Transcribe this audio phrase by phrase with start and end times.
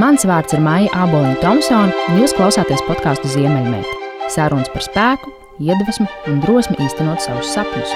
[0.00, 3.90] Mans vārds ir Maija Aboliņa Thompsone, un jūs klausāties podkāstu Ziemeļmeita.
[4.32, 7.92] Sarunas par spēku, iedvesmu un drosmi īstenot savus sapņus.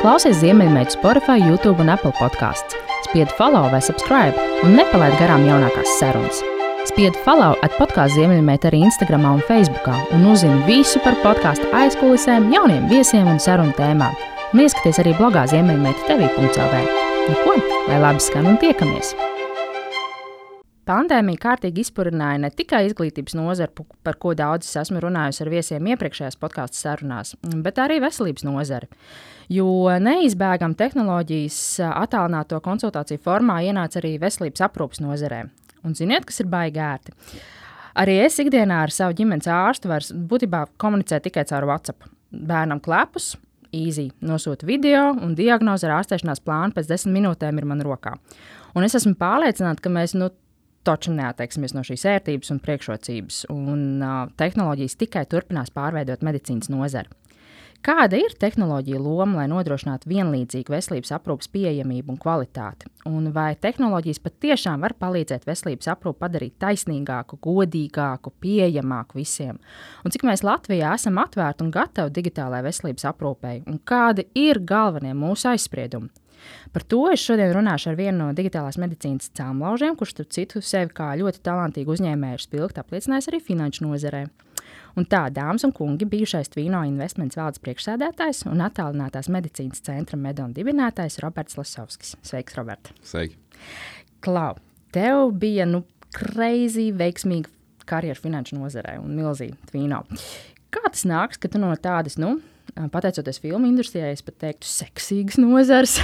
[0.00, 2.78] Klausies Ziemeļmeita Spotify, YouTube un Apple podkāsts.
[3.04, 4.32] Spiediet follow vai subscribe
[4.64, 6.40] un nepalaid garām jaunākās sarunas.
[6.88, 12.48] Spiediet follow at podkāstu Ziemeļmeita arī Instagram un Facebook, un uzzini visu par podkāstu aizkulisēm,
[12.54, 14.16] jauniem viesiem un sarunu tēmām.
[14.54, 16.86] Un ieskaties arī blogā Ziemeļmeita TV.CLV.
[17.28, 19.12] Nu ko, lai labi skan un tiekamies!
[20.90, 26.38] Pandēmija kārtīgi izpurināja ne tikai izglītības nozari, par ko daudz esmu runājusi ar viesiem iepriekšējās
[26.40, 28.90] podkāstu sarunās, bet arī veselības nozari.
[29.54, 29.68] Jo
[30.02, 31.60] neizbēgami tehnoloģijas
[31.92, 35.44] attālināto konsultāciju formā ienāca arī veselības aprūpas nozarē.
[35.86, 37.14] Un ziniet, kas ir baigi ērti?
[38.00, 42.10] Arī es ikdienā ar savu ģimenes ārstu varu būtībā komunicēt tikai caur WhatsApp.
[42.30, 43.32] Bērnam klepus,
[43.74, 48.16] īzī nosūta video, un diagnoze ar ārstēšanās plānu pēc desmit minūtēm ir man rokā.
[48.74, 50.30] Un es esmu pārliecināta, ka mēs nu,
[50.86, 57.12] taču neatteiksimies no šīs ērtības un priekšrocības, un uh, tehnoloģijas tikai turpinās pārveidot medicīnas nozari.
[57.80, 62.90] Kāda ir tehnoloģija loma, lai nodrošinātu vienlīdzīgu veselības aprūpas pieejamību un kvalitāti?
[63.08, 69.56] Un vai tehnoloģijas patiešām var palīdzēt veselības aprūpi padarīt taisnīgāku, godīgāku, pieejamāku visiem?
[70.04, 73.62] Un cik mēs Latvijā esam atvērti un gatavi digitālajai veselības aprūpei?
[73.64, 76.12] Un kādi ir galvenie mūsu aizspriedumi?
[76.74, 80.92] Par to es šodien runāšu ar vienu no digitālās medicīnas cēlonlaužiem, kurš, starp citu, sevi
[80.94, 84.24] kā ļoti talantīgu uzņēmēju spilgti apliecinājis arī finanšu nozarē.
[84.98, 90.54] Un tā, dāmas un kungi, bijušais Tvīno investments valdes priekšsēdētājs un attālinātās medicīnas centra medona
[90.56, 92.16] dibinātājs Roberts Lasovskis.
[92.26, 92.90] Sveiks, Robert!
[93.06, 93.38] Sveiki!
[94.24, 94.56] Klau,
[94.94, 97.50] tev bija nu, kreizi veiksmīga
[97.90, 100.02] karjera finanšu nozarē un milzīga Tvīno.
[100.70, 102.36] Kā tas nāks, ka tu no tādas, nu,
[102.88, 105.98] pateicoties filmu industrijai, es pat teiktu, seksīgas nozars,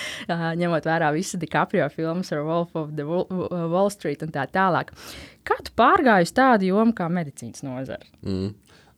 [0.60, 4.94] ņemot vērā visas DiCaprio filmas ar Wolf of the Wall Street un tā tālāk.
[5.44, 8.06] Kā tu pārgāji uz tādu jomu kā medicīnas nozara?
[8.24, 8.54] Mm.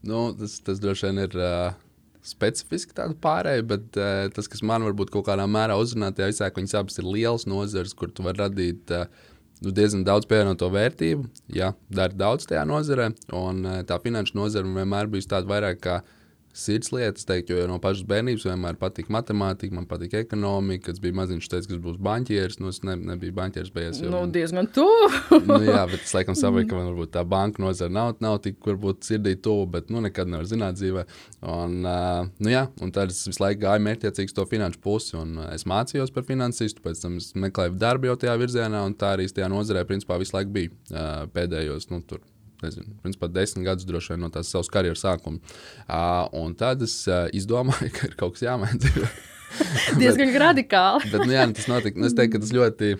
[0.06, 1.40] Nu, tas, tas droši vien ir.
[1.40, 1.82] Uh...
[2.26, 6.48] Specifiski tāda pārējai, bet uh, tas, kas man varbūt kaut kādā mērā uzrunā, tie visā,
[6.50, 9.04] ka viņas abas ir lielas nozares, kur tu vari radīt uh,
[9.62, 11.28] nu, diezgan daudz pievienoto vērtību.
[11.54, 16.00] Jā, dara daudz tajā nozarē, un uh, tā finanšu nozara vienmēr bijusi tāda vairāk kā
[16.00, 16.15] uh,
[16.56, 20.86] sirds lietas, teikt, jo no pašas bērnības vienmēr patīk matemātika, man patīk ekonomika.
[20.86, 22.58] Kad bija maziņš, teica, ka būs banķieris.
[22.62, 24.00] Nu, es ne, nebiju banķieris beigās.
[24.04, 24.32] Nu, man...
[24.34, 25.10] diezgan tuvu.
[25.50, 28.58] nu, jā, bet es laikam saprotu, ka man varbūt tā banka nozara nav, nav tik,
[28.64, 31.06] varbūt sirdī tuvu, bet nu, nekad nevar zināt dzīvē.
[31.56, 35.36] Un, uh, nu, jā, un tad es visu laiku gāju mērķiecīgi to finanšu pusi, un
[35.42, 39.16] uh, es mācījos par finansistu, pēc tam es meklēju darbu jau tajā virzienā, un tā
[39.16, 42.24] arī tajā nozarē principā visu laiku bija uh, pēdējos, nu, tur
[42.66, 45.40] nezinu, principā desmit gadus droši vien no tās savas karjeras sākuma.
[45.86, 49.08] Uh, un tad es uh, izdomāju, ka ir kaut kas jāmaina.
[50.00, 51.10] Diezgan radikāli.
[51.12, 52.00] bet, nu, jā, nu, tas notika.
[52.00, 52.90] Nu, es teiktu, ka tas ļoti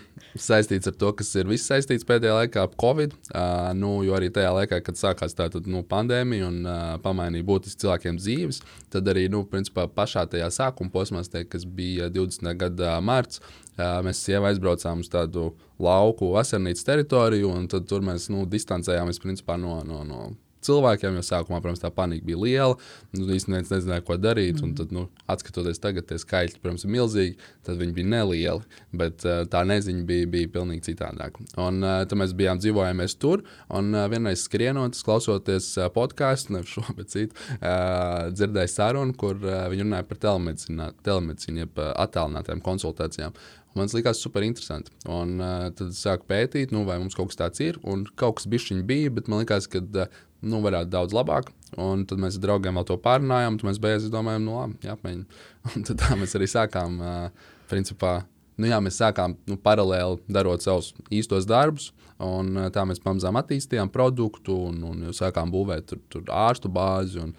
[0.41, 3.15] saistīts ar to, kas ir viss saistīts pēdējā laikā ap Covid.
[3.29, 7.49] Uh, nu, jo arī tajā laikā, kad sākās tā tad, nu, pandēmija un uh, pamainīja
[7.49, 8.63] būtiski cilvēkiem dzīves,
[8.95, 12.53] tad arī nu, principā, pašā tajā sākuma posmā, teiktu, kas bija 20.
[12.61, 15.51] gada mārts, uh, mēs sievai aizbraucām uz tādu
[15.83, 20.31] lauku vasarnīcas teritoriju, un tur mēs nu, distancējāmies principā, no, no, no
[20.67, 22.77] cilvēkiem, jo sākumā, protams, tā panika bija liela.
[23.17, 24.61] Nu, īstenībā nezināja, ko darīt.
[24.61, 24.75] Mm.
[24.79, 27.51] Tad, nu, atskatoties tagad, tie skaitļi, protams, ir milzīgi.
[27.67, 31.45] Tad viņi bija nelieli, bet uh, tā neziņa bija, bija pilnīgi citādāka.
[31.63, 33.45] Un uh, tad mēs bijām dzīvojamies tur,
[33.75, 39.39] un uh, vienreiz skrienot, klausoties uh, podkāstu, nevis šo, bet citu, uh, dzirdēju sarunu, kur
[39.43, 43.37] uh, viņi runāja par telemedicīnu, telemedicīnu jeb uh, attālinātām konsultācijām.
[43.77, 44.93] Man likās super interesanti.
[45.05, 47.77] Un, uh, tad es sāku pētīt, nu, vai mums kaut kas tāds ir.
[47.85, 51.51] Un kaut kas bija, bet man liekas, ka uh, nu, varētu daudz labāk.
[51.83, 55.43] Un tad mēs ar draugiem vēl to pārunājām, un mēs beigās domājām, nu, labi, jāapmēģina.
[55.75, 58.21] Un tad tā mēs arī sākām, uh, principā,
[58.57, 61.91] nu, jā, mēs sākām nu, paralēli darot savus īstos darbus.
[62.23, 67.21] Un, tā mēs pamazām attīstījām produktu un, un sākām būvēt tur, tur ārstu bāzi.
[67.21, 67.35] Un,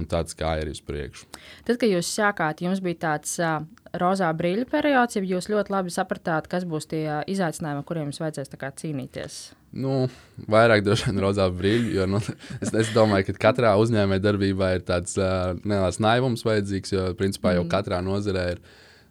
[0.00, 1.28] un tāds kā ir uz priekšu.
[1.66, 3.60] Tad, kad jūs sākāt, jums bija tāds uh,
[4.00, 8.22] rozā brīļu periods, ja jūs ļoti labi sapratāt, kas būs tie izaicinājumi, ar kuriem jums
[8.22, 9.40] vajadzēs cīnīties.
[9.70, 10.08] Nu,
[10.50, 12.20] vairāk droši vien rozā brīļu, jo nu,
[12.62, 17.62] es, es domāju, ka katrā uzņēmējdarbībā ir tāds uh, neliels naivums vajadzīgs, jo principā jau
[17.62, 17.70] mm.
[17.70, 18.64] katrā nozarē ir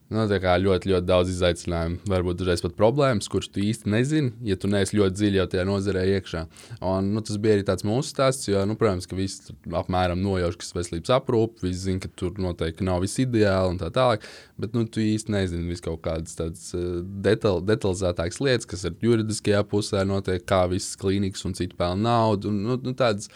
[0.09, 4.65] Nu, ļoti, ļoti daudz izaicinājumu, varbūt dažreiz pat problēmas, kuras tu īsti nezini, ja tu
[4.71, 6.41] neesi ļoti dziļi jau tajā nozarē iekšā.
[6.81, 10.57] Un, nu, tas bija arī tāds mūsu stāsts, jo, nu, protams, ka visi apmēram nojauš,
[10.57, 14.25] kas ir veselības aprūpe, visi zina, ka tur noteikti nav viss ideāli un tā tālāk.
[14.57, 18.97] Bet nu, tu īsti nezini vis kaut kādas tādas uh, detal, detalizētākas lietas, kas ir
[19.05, 22.49] juridiskajā pusē, notiek, kā visas klīnikas un citu pelna naudu.
[22.49, 23.29] Un, nu, nu, tādas,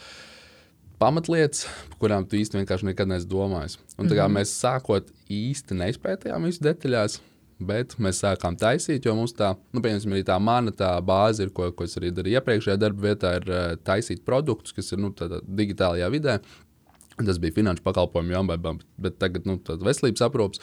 [1.04, 3.78] pamatlietas, par kurām tu īsti vienkārši nekad neesi domājis.
[3.98, 4.40] Un, mm -hmm.
[4.40, 7.20] Mēs sākot īsti neizpētījām visu detaļās,
[7.60, 11.50] bet mēs sākām taisīt, jo mums tā, nu, piemēram, arī tā mana tā bāze, ir,
[11.56, 15.14] ko, ko es arī darīju iepriekšējā darba vietā, ir uh, taisīt produktus, kas ir nu,
[15.62, 16.40] digitālajā vidē.
[17.14, 18.56] Tas bija finanšu pakalpojumu jomā,
[18.98, 20.62] bet tagad nu, veselības aprūpes.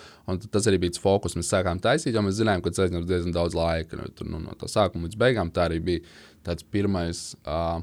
[0.50, 1.36] Tas arī bija tas fokus.
[1.38, 4.00] Mēs sākām taisīt, jo mēs zinājām, ka tas aizņems diezgan daudz laika.
[4.00, 6.02] Nu, tur, nu, no tā sākuma līdz beigām tā arī bija
[6.42, 7.78] tāds pirmais uh,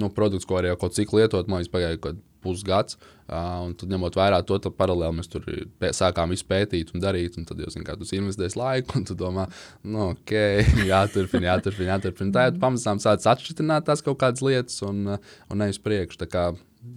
[0.00, 1.48] nu, produkts, ko arī jau kaut cik lietot.
[1.50, 2.98] Man pagāja kaut pusgads.
[3.26, 5.46] Uh, tad, ņemot vērā to, tad paralēli mēs tur
[5.80, 7.38] pē, sākām izpētīt un darīt.
[7.40, 9.48] Un tad jau, zināmā mērā, tu investēsi laiku, un tu domā,
[9.82, 10.34] nu, ok,
[10.92, 12.34] jāturpina, jāturpina, jāturpina.
[12.36, 16.22] Tad pamazām sācis atšķirt tās kaut kādas lietas un, un nevis priekš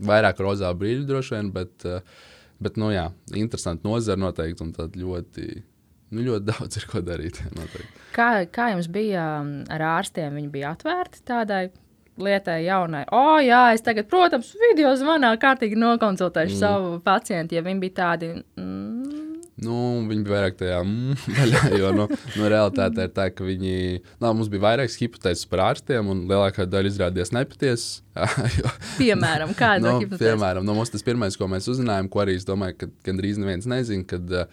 [0.06, 1.88] vairāk rozā brīļu droši vien, bet,
[2.62, 5.50] bet nu, jā, interesanti nozara noteikti un ļoti.
[6.10, 7.42] Nu, ļoti daudz ir ko darīt.
[7.54, 8.06] Noteikti.
[8.16, 9.26] Kā, kā jums bija
[9.70, 10.38] ar ārstiem?
[10.40, 11.68] Viņi bija atvērti tādai
[12.20, 13.06] lietai jaunai.
[13.12, 16.62] O, oh, jā, es tagad, protams, video zvanā kārtīgi nokonsultēšu mm.
[16.62, 18.34] savu pacientu, ja viņi bija tādi.
[18.60, 19.30] Mm,
[19.60, 19.76] Nu,
[20.08, 24.00] viņi bija vairāk tajā mm, daļā, jo nu, nu, realitāte ir tā, ka viņi.
[24.22, 28.24] Nā, mums bija vairākas hipotēzes par ārstiem, un lielākā daļa izrādījās nepatiesa.
[29.02, 30.24] piemēram, kāda nu, hipotēze?
[30.24, 33.68] Piemēram, nu, mums tas pirmais, ko mēs uzzinājām, ko arī es domāju, ka gandrīz neviens
[33.70, 34.48] nezina, kad uh,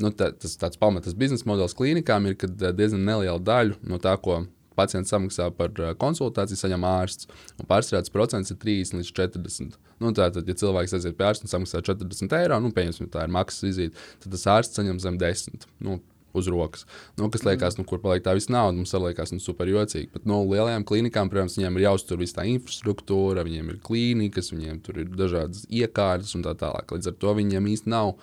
[0.00, 4.16] nu, tā, tas tāds pamatas biznesa modelis klīnikām ir, ka diezgan neliela daļa no tā,
[4.22, 4.42] ko
[4.80, 7.30] pacients samaksā par konsultāciju, saņem ārsts.
[7.70, 9.80] Pārstrādes procents ir 30 līdz 40.
[10.00, 13.34] Nu, tātad, ja cilvēks aiziet pie ārsta un samaksā 40 eiro, nu, pieņemsim, tā ir
[13.34, 15.68] maksas vizīte, tad tas ārsts saņem zem 10.
[15.84, 16.00] Nu,
[16.32, 16.86] uz rokas.
[17.18, 20.10] Nu, kas liekas, nu, kur paliek tā visa nauda, mums arī liekas, nu, super jocīgi.
[20.14, 24.52] Bet no nu, lielajām klinikām, protams, viņiem ir jāuztur visa tā infrastruktūra, viņiem ir klīnikas,
[24.54, 26.94] viņiem tur ir dažādas iekārtas un tā tālāk.
[26.94, 28.14] Līdz ar to viņiem īsti nav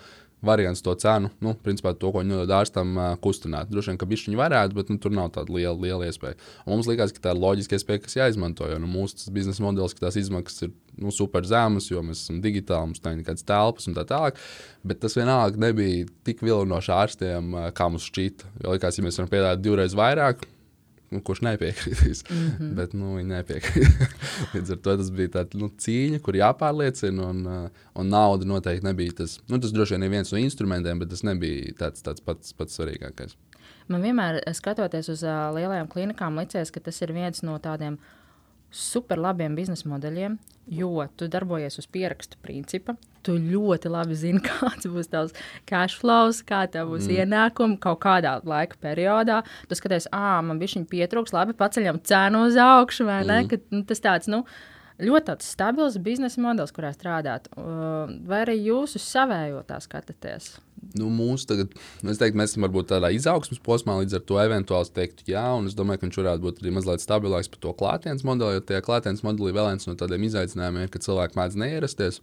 [0.41, 2.93] variants to cenu, nu, principā to, ko viņi nodod ārstam,
[3.23, 3.71] kustināt.
[3.71, 6.37] Droši vien, ka viņš viņu varētu, bet nu, tur nav tāda liela, liela iespēja.
[6.65, 8.67] Un mums liekas, ka tā ir loģiska iespēja, kas jāizmanto.
[8.69, 12.41] Jo nu, mūsu biznesa modelis, ka tās izmaksas ir nu, super zemas, jo mēs esam
[12.43, 14.37] digitāli, mums nav nekādas telpas un tā tālāk.
[14.87, 18.53] Bet tas vienalga nebija tik vilinoši ārstiem, kā mums šķita.
[18.63, 20.45] Jo likās, ja mēs varam piedāvāt divreiz vairāk,
[21.13, 22.23] nu, kurš nepiekritīs.
[22.29, 22.73] Mm -hmm.
[22.75, 24.13] Bet nu, viņi nepiekrīt.
[24.53, 27.29] Līdz ar to tas bija tāds nu, cīņa, kur jāpārliecina.
[27.29, 29.39] Un, uh, un nauda noteikti nebija tas.
[29.47, 32.79] Nu, tas droši vien ir viens no instrumentiem, bet tas nebija tāds, tāds pats, pats
[32.79, 33.37] svarīgākais.
[33.87, 38.16] Man vienmēr, skatoties uz uh, lielajām klinikām, liekas, ka tas ir viens no tādiem uh,
[38.73, 40.37] super labiem biznesa modeļiem,
[40.77, 42.97] jo tu darbojies uz pierakstu principa.
[43.25, 45.35] Tu ļoti labi zini, kāds būs tavs
[45.67, 47.23] cash flow, kā tev būs mm.
[47.23, 49.41] ienākumi kaut kādā laika periodā.
[49.67, 53.41] Tu skaties, ah, man bija viņa pietrūks, labi, paceļam cenu uz augšu, vai ne?
[53.43, 53.51] Mm.
[53.51, 54.43] Ka, nu, tas tāds, nu,
[55.01, 57.51] ļoti tāds stabils biznesa modelis, kurā strādāt.
[57.57, 60.55] Vai arī jūs uz savējo tā skatāties?
[60.95, 61.75] Nu, mūsu tagad,
[62.07, 65.67] es teiktu, mēs esam varbūt tādā izaugsmas posmā, līdz ar to eventuāli teiktu, jā, un
[65.67, 68.85] es domāju, ka viņš varētu būt arī mazliet stabilāks par to klātienes modeli, jo tajā
[68.85, 72.21] klātienes modelī vēl viens no tādiem izaicinājumiem ka cilvēki mēdz neierasties.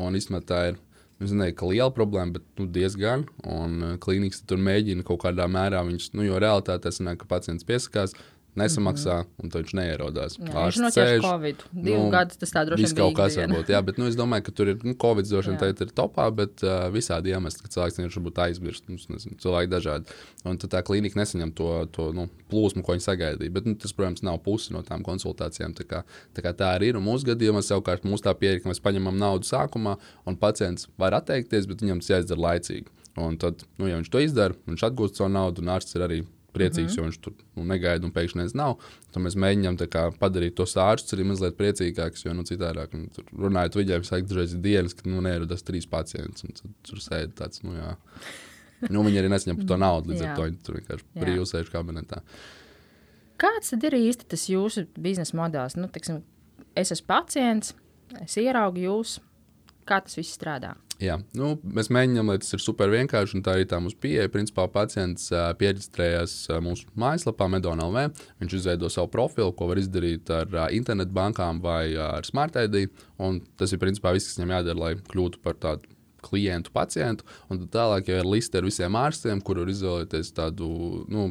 [0.00, 0.80] Un īstenībā tā ir
[1.20, 3.26] Es nezinu, ka liela problēma, bet nu, diezgan.
[3.44, 7.66] Un klīnikas tur mēģina kaut kādā mērā viņus, nu, jo realitātē tas nāk, ka pacients
[7.68, 8.14] piesakās,
[8.58, 9.44] nesamaksā, mm -hmm.
[9.44, 10.36] un viņš neierodās.
[10.38, 11.62] Jā, viņš nocēla Covid.
[11.72, 14.42] Divu nu, gadu tas tā droši vien kaut kas varbūt, jā, bet nu, es domāju,
[14.48, 17.98] ka tur ir, nu, Covid droši vien ir topā, bet uh, visādi iemesli, ka cilvēks
[17.98, 20.16] vienkārši varbūt aizmirst, nu, nezinu, cilvēki dažādi.
[20.44, 23.54] Un tad tā klīnika nesaņem to, to nu, plūsmu, ko viņi sagaidīja.
[23.54, 25.74] Bet nu, tas, protams, nav pusi no tām konsultācijām.
[25.78, 26.02] Tā kā
[26.34, 26.96] tā, kā tā arī ir.
[26.96, 31.14] Un mūsu gadījumā savukārt mūsu tā pieeja, ka mēs paņemam naudu sākumā, un pacients var
[31.20, 32.88] atteikties, bet viņam tas jāizdara laicīgi.
[33.20, 36.20] Un tad, nu, ja viņš to izdara, viņš atgūst savu naudu, un ārsts ir arī
[36.54, 36.98] priecīgs, mm -hmm.
[36.98, 38.64] jo viņš tur nu, negaida un pēkšņi nezina.
[38.64, 38.86] Nav.
[39.14, 43.78] Tad mēs mēģinām kā, padarīt tos ārstus arī mazliet priecīgākus, jo nu, citādi, nu, runājot
[43.80, 46.44] viņiem, saka, dažreiz ir dienas, kad nu, neierodas trīs pacients
[46.82, 47.62] tur sēž tāds.
[47.62, 47.96] Nu, jā.
[48.90, 51.72] nu, viņi arī nesaņem par to naudu, līdz ar to viņi tur vienkārši brīvi sēž
[51.72, 52.22] kabinetā.
[53.40, 55.76] Kāds tad ir īsti tas jūsu biznesa modelis?
[55.76, 56.20] Nu, tiksim,
[56.76, 57.74] es esmu pacients,
[58.20, 59.18] es ieraugu jūs,
[59.88, 60.74] kā tas viss strādā.
[61.00, 64.28] Jā, nu, mēs mēģinām, lai tas ir super vienkārši, un tā arī tā mūsu pieeja.
[64.32, 68.10] Principā pacients uh, pierakstījās uh, mūsu mājaslapā, Medonā.lv.
[68.42, 72.90] Viņš izveido savu profilu, ko var izdarīt ar uh, internetbankām vai uh, ar Smart ID.
[73.56, 75.88] Tas ir principā viss, kas viņam jādara, lai kļūtu par tādu
[76.20, 77.24] klientu, pacientu.
[77.48, 80.68] Un tālāk jau ir liste ar visiem ārstiem, kur var izvēlēties tādu.
[81.08, 81.30] Nu,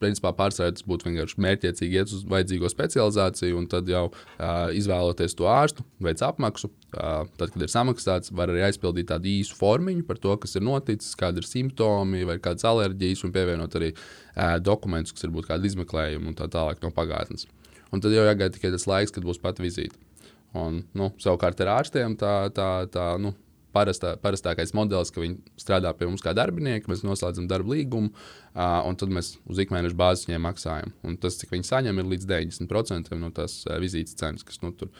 [0.00, 5.36] principā pārsvarā tas būtu vienkārši mērķiecīgi iet uz vajadzīgo specializāciju, un tad jau uh, izvēloties
[5.38, 6.72] to ārstu, veids apmaksu.
[6.90, 10.66] Uh, tad, kad ir samaksāts, var arī aizpildīt tādu īsu formiņu par to, kas ir
[10.66, 15.50] noticis, kādi ir simptomi vai kādas alerģijas, un pievienot arī uh, dokumentus, kas ir būt
[15.52, 17.46] kādi izmeklējumi un tā tālāk no pagātnes.
[17.90, 19.98] Un tad jau jāgaida tikai tas laiks, kad būs pat vizīte.
[20.58, 23.34] Un, nu, savukārt ar ārstiem tā, tā, tā nu,
[23.74, 28.80] parastā, parastākais modelis, ka viņi strādā pie mums kā darbinieki, mēs noslēdzam darba līgumu, uh,
[28.88, 30.94] un tad mēs uz ikmēneša bāzes viņiem maksājam.
[31.06, 34.74] Un tas, cik viņi saņem, ir līdz 90% no tās uh, vizītes cenas, kas nu,
[34.76, 34.92] tur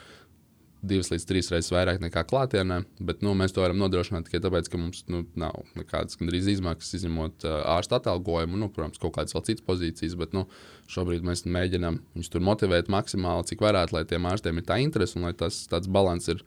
[0.80, 2.80] divas līdz trīs reizes vairāk nekā klātienē.
[3.04, 6.94] Bet nu, mēs to varam nodrošināt tikai tāpēc, ka mums nu, nav nekādas gandrīz izmaksas,
[7.00, 10.16] izņemot uh, ārsta atalgojumu, nu, protams, kaut kādas vēl citas pozīcijas.
[10.20, 10.46] Bet nu,
[10.90, 15.18] šobrīd mēs mēģinām viņus tur motivēt maksimāli, cik varētu, lai tiem ārstiem ir tā interese
[15.18, 16.44] un lai tas tāds līdzsvars ir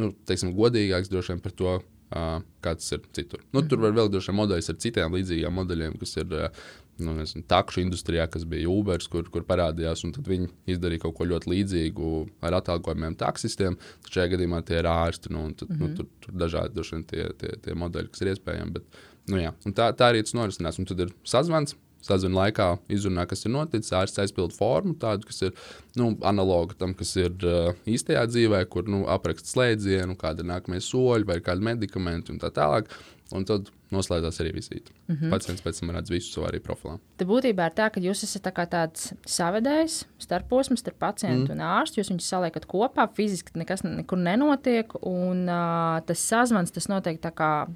[0.00, 1.80] nu, teiksim, godīgāks droši vien par to.
[2.14, 3.40] Uh, kāds ir citur.
[3.50, 3.62] Nu.
[3.66, 6.66] Tur var vēl vien modeļus ar citiem līdzīgiem modeļiem, kas ir uh,
[6.98, 11.50] nu, nezinu, takšu industrijā, kas bija Uber, kur, kur parādījās, viņi izdarīja kaut ko ļoti
[11.50, 12.10] līdzīgu
[12.46, 13.78] ar atalgojumiem taksistiem.
[14.08, 15.80] Šajā gadījumā tie ir ārsti, nu, tad, mm -hmm.
[15.80, 15.96] nu, mhm.
[15.96, 18.76] tur, tur dažādi daži tie, tie, tie modeļi, kas ir iespējami.
[18.78, 20.78] Bet, nu, jā, tā, tā arī tas norisinās.
[20.78, 21.76] Un tad ir sazvans.
[22.04, 25.54] Sazvanā laikā izrunā, kas ir noticis, ārsts aizpild formu, tādu, kas ir
[25.96, 30.82] nu, analoga tam, kas ir uh, īstajā dzīvē, kur nu, apraksta slēdzienu, kāda ir nākamie
[30.84, 32.92] soļi, vai kādi medikamenti un tā tālāk.
[33.34, 34.92] Un tad noslēdzās arī vizīte.
[35.08, 35.30] Mm -hmm.
[35.32, 36.98] Pacients pēc tam redz visu savu arī profilā.
[37.16, 41.56] Tad būtībā ir tā, ka jūs esat tā tāds savedējs, starposms starp pacientu mm.
[41.56, 42.00] un ārstu.
[42.00, 44.94] Jūs viņus saliekat kopā, fiziski nekas nekur nenotiek.
[45.02, 47.66] Un uh, tas sazvans, tas notiek tā kā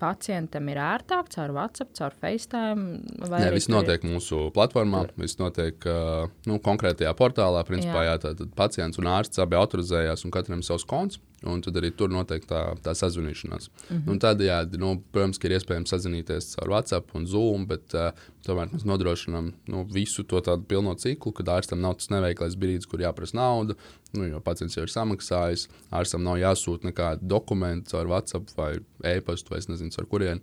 [0.00, 3.00] pacientam ir ērtāk caur WhatsApp, caur FaceTime?
[3.30, 4.14] Nē, viss notiek ir...
[4.14, 5.16] mūsu platformā, tur.
[5.20, 5.88] viss notiek
[6.48, 7.64] nu, konkrētajā portālā.
[7.68, 8.16] Principā, jā.
[8.20, 11.20] Jā, pacients un ārsts abi autorizējās un katram savs konts.
[11.48, 13.70] Un tad arī tur notiek tā, tā sazvanīšanās.
[13.88, 14.18] Mm -hmm.
[14.20, 18.10] Tādējādi, nu, protams, ir iespējams sazināties ar WhatsApp un Zoom, bet uh,
[18.44, 22.88] tomēr mēs nodrošinām nu, visu to tādu pilno ciklu, kad ārstam nav tas neveiklais brīdis,
[22.88, 23.74] kur jāprasa nauda.
[24.12, 29.52] Nu, jo pacients jau ir samaksājis, ārstam nav jāsūta nekāda dokumenta ar WhatsApp vai e-pastu,
[29.52, 30.40] vai es nezinu, ar kurien.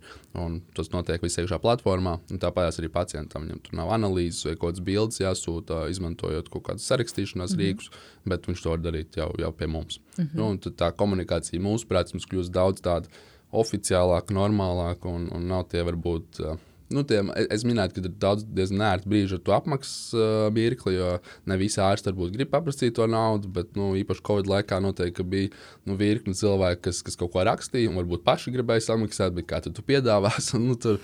[0.74, 2.16] Tas notiek visā iekšā platformā.
[2.30, 6.88] Tāpēc arī pacientam viņam tur nav analīzes vai kaut kādas bildes jāsūta, izmantojot kaut kādas
[6.88, 7.66] sarakstīšanās mm -hmm.
[7.66, 7.90] rīkus,
[8.28, 10.00] bet viņš to var darīt jau, jau pie mums.
[10.16, 10.36] Mm -hmm.
[10.38, 13.08] nu, tā komunikācija mūsuprāt kļūst daudz tāda
[13.52, 16.40] oficiālāka, normālāka un, un nav tie varbūt.
[16.40, 16.58] Uh,
[16.88, 17.18] Nu, tie,
[17.52, 21.10] es minēju, ka ir daudz diezgan ērti brīži ar to apmaksas uh, mirkli, jo
[21.50, 25.50] ne visi ārsti varbūt grib paprasīt to naudu, bet nu, īpaši Covid laikā noteikti bija
[25.84, 29.60] nu, virkni cilvēki, kas, kas kaut ko rakstīja un varbūt paši gribēja samaksāt, bet kā
[29.66, 30.48] tu piedāvās.
[30.56, 30.96] Un, nu, tur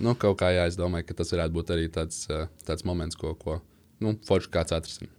[0.00, 3.20] nu, kaut kā jā, es domāju, ka tas varētu būt arī tāds, uh, tāds moments,
[3.20, 3.60] ko, ko
[4.00, 5.12] nu, forši kāds atrisināt.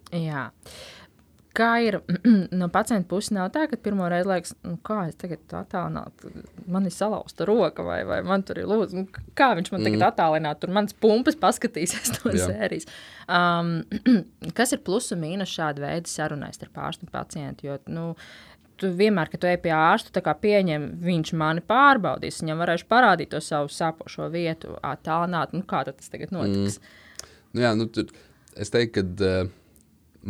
[1.57, 1.97] Kā ir
[2.59, 6.29] no pacienta puses, nav tā, ka pirmo reizi liekas, nu, kā es tagad attālinātu,
[6.69, 9.97] man ir salauzta roka, vai, vai man tur ir lūdzu, nu, kā viņš man tagad
[9.97, 10.07] mm.
[10.11, 12.51] attālināt, tur manas pumpas paskatīsies no Jā.
[12.51, 12.89] sērijas.
[13.25, 13.73] Um,
[14.57, 17.71] kas ir plus un mīnus šāda veida sarunai starp ārstu un pacientu?
[17.71, 18.07] Jo, nu,
[18.77, 23.41] tu vienmēr, kad tu ej pie ārsta, pieņem, viņš mani pārbaudīs, viņam varēšu parādīt to
[23.41, 26.77] savu sāpošo vietu, attālināt, nu, kā tas tagad notiks.
[26.77, 27.31] Mm.
[27.55, 28.11] Nu, jā, nu, tur,
[28.53, 29.31] es teiktu, ka.
[29.47, 29.55] Uh,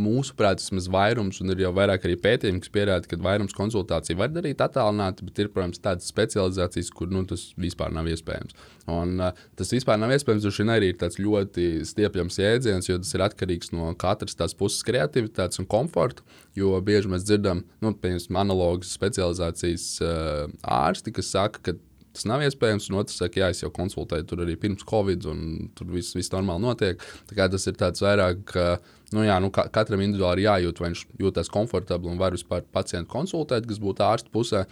[0.01, 4.32] mūsuprāt, vismaz vairums, un ir jau vairāk arī pētījumi, kas pierāda, ka vairums konsultāciju var
[4.34, 8.58] darīt attālināti, bet ir, protams, tādas specializācijas, kur nu, tas vispār nav iespējams.
[8.94, 13.00] Un, uh, tas vispār nav iespējams, jo šī arī ir tāds ļoti stiepjams jēdziens, jo
[13.04, 16.24] tas ir atkarīgs no katras tās puses kreativitātes un komforta.
[16.58, 21.77] Jo bieži mēs dzirdam, nu, piemēram, analogas specializācijas uh, ārsti, kas saka, ka
[22.18, 22.89] tas nav iespējams.
[22.92, 25.42] Un otrs saka, jā, es jau konsultēju tur arī pirms Covid, un
[25.77, 27.04] tur viss, viss normāli notiek.
[27.30, 28.68] Tas ir tāds vairāk, ka
[29.16, 33.10] nu, jā, nu, ka, katram individuāli jājūt, vai viņš jūtas komfortabli un var vispār pacientu
[33.14, 34.66] konsultēt, kas būtu ārsta pusē.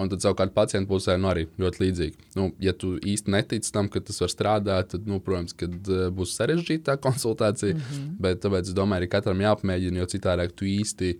[0.00, 2.30] Un tad savukārt pacientu pusē nu, arī ļoti līdzīgi.
[2.38, 6.06] Nu, ja tu īsti netici tam, ka tas var strādāt, tad, nu, protams, kad, uh,
[6.14, 7.76] būs sarežģīta konsultācija.
[7.76, 8.16] Mm -hmm.
[8.24, 11.16] Bet tāpēc es domāju, ka katram jāapmēģina, jo citādi tu īsti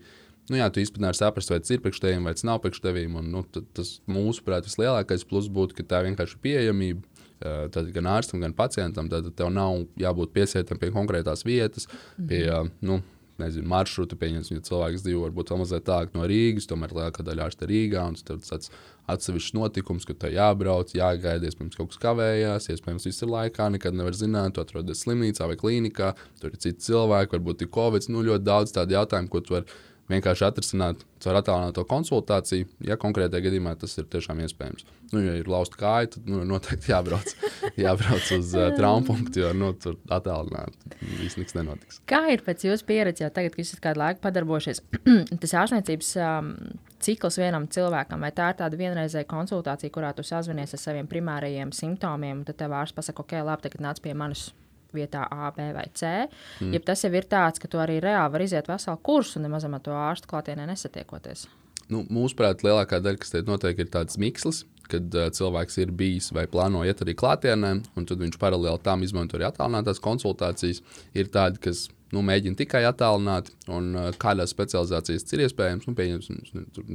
[0.50, 2.80] nu, jā, tu īstenībā nevari saprast, vai tas ir priekš tevīm vai tas nav priekš
[2.84, 3.16] tevīm.
[3.20, 3.44] Un, nu,
[3.76, 7.02] tas mūsuprāt, vislielākais plus būtu, ka tā vienkārši pieejamība.
[7.42, 12.54] Tad gan ārstam, gan pacientam, tad tev nav jābūt piesietam pie konkrētās vietas, pie mm
[12.54, 12.70] -hmm.
[12.80, 13.02] nu,
[13.42, 14.16] nezinu, maršruta.
[14.18, 18.04] Pieņemsim, ja cilvēks dzīvo varbūt mazliet tālāk no Rīgas, tomēr lielākā daļa ārsta Rīgā.
[18.28, 18.72] Tas tāds
[19.10, 23.96] atsevišķs notikums, ka tev jābrauc, jāgaida, iespējams, kaut kas kavējās, iespējams, viss ir laikā, nekad
[23.98, 28.22] nevar zināt, tu atrodies slimnīcā vai klīnikā, tur ir citi cilvēki, varbūt ir covid, nu
[28.28, 29.80] ļoti daudz tādu jautājumu, ko tu vari
[30.12, 34.86] vienkārši atrisināt caur attālināto konsultāciju, ja konkrētajā gadījumā tas ir tiešām iespējams.
[35.12, 37.34] Nu, ja ir lausta kāja, tad nu, noteikti jābrauc,
[37.84, 42.00] jābrauc uz uh, traumapunktu, jo nu, tur attālināti viss nekas nenotiks.
[42.08, 44.82] Kā ir pēc jūsu pieredzes, jau tagad, kad esat kādu laiku padarbojušies,
[45.42, 46.54] tas ārstniecības um,
[47.02, 51.74] cikls vienam cilvēkam, vai tā ir tāda vienreizēja konsultācija, kurā tu sazvanies ar saviem primārajiem
[51.76, 54.50] simptomiem, un tad tev ārsts pasaka, ok, labi, tagad nāc pie manis
[54.96, 56.12] vietā A, B vai C.
[56.60, 56.74] Mm.
[56.76, 59.66] Ja tas jau ir tāds, ka tu arī reāli vari iziet veselu kursu un nemaz
[59.68, 61.46] ar to ārstu klātienē nesatiekoties.
[61.92, 66.30] Nu, mūsuprāt, lielākā daļa, kas te notiek, ir tāds mikslis, kad uh, cilvēks ir bijis
[66.34, 70.82] vai plāno iet arī klātienē, un tad viņš paralēli tam izmanto arī attālinātās konsultācijas.
[71.18, 75.86] Ir tādi, kas nu, mēģina tikai attālināti, un uh, kādās specializācijas ir iespējams.
[75.88, 76.40] Nu, pieņemsim,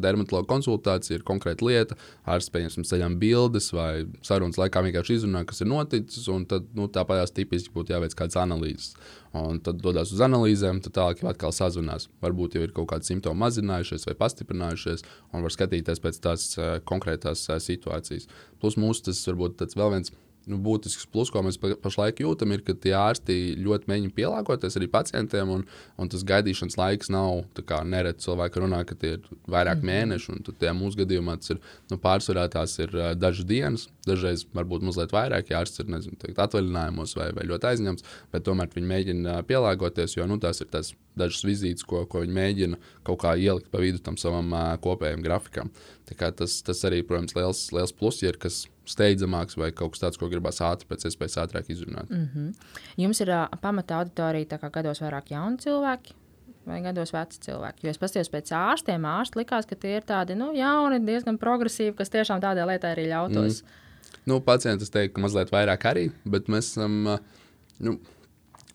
[0.03, 1.97] dermatologa konsultācija ir konkrēta lieta,
[2.29, 6.89] ārsts pieņemsim ceļām bildes vai sarunas laikā vienkārši izrunā, kas ir noticis, un tad nu,
[6.93, 8.93] tāpatās tipiski būtu jāveic kādas analīzes.
[9.37, 12.07] Un tad dodas uz analīzēm, tad tālāk jau atkal sazvanās.
[12.23, 16.77] Varbūt jau ir kaut kādi simptomi mazinājušies vai pastiprinājušies, un var skatīties pēc tās uh,
[16.87, 18.29] konkrētās uh, situācijas.
[18.61, 20.13] Plus mūsu tas varbūt tāds vēl viens
[20.47, 24.77] nu, būtisks plus, ko mēs pa, pašlaik jūtam, ir, ka tie ārsti ļoti mēģina pielāgoties
[24.79, 25.65] arī pacientiem, un,
[25.99, 27.43] un tas gaidīšanas laiks nav
[27.87, 28.25] neredz.
[28.27, 31.59] Cilvēki runā, ka tie ir vairāk mm mēneši, un tie mūsu gadījumā tas ir
[31.91, 33.87] nu, pārsvarā tās ir uh, dažas dienas.
[34.07, 38.45] Dažreiz varbūt mazliet vairāk, ja ārsts ir nezinu, teikt, atvaļinājumos vai, vai ļoti aizņemts, bet
[38.47, 42.79] tomēr viņi mēģina pielāgoties, jo nu, tās ir tās dažas vizītes, ko, ko viņi mēģina
[43.07, 45.71] kaut kā ielikt pa vidu tam savam uh, kopējam grafikam.
[46.07, 50.19] Tas, tas arī, protams, liels, liels pluss, ja ir kas steidzamāks vai kaut kas tāds,
[50.19, 52.09] ko gribās ātri, pēc iespējas ātrāk izrunāt.
[52.09, 52.53] Mm -hmm.
[53.03, 56.15] Jums ir uh, pamata auditorija, kā gados vairāk jauni cilvēki.
[56.67, 57.85] Vai gados veci cilvēki.
[57.85, 59.05] Jo es paskatījos pēc ārstiem.
[59.07, 63.05] Ārsti likās, ka tie ir tādi nu, jauni, diezgan progresīvi, kas tiešām tādai lietai arī
[63.07, 63.63] ļautos.
[63.63, 63.67] Mm.
[64.25, 67.07] Nu, pacienti, es teiktu, ka mazliet vairāk arī, bet mēs esam.
[67.07, 67.19] Um,
[67.79, 67.99] nu,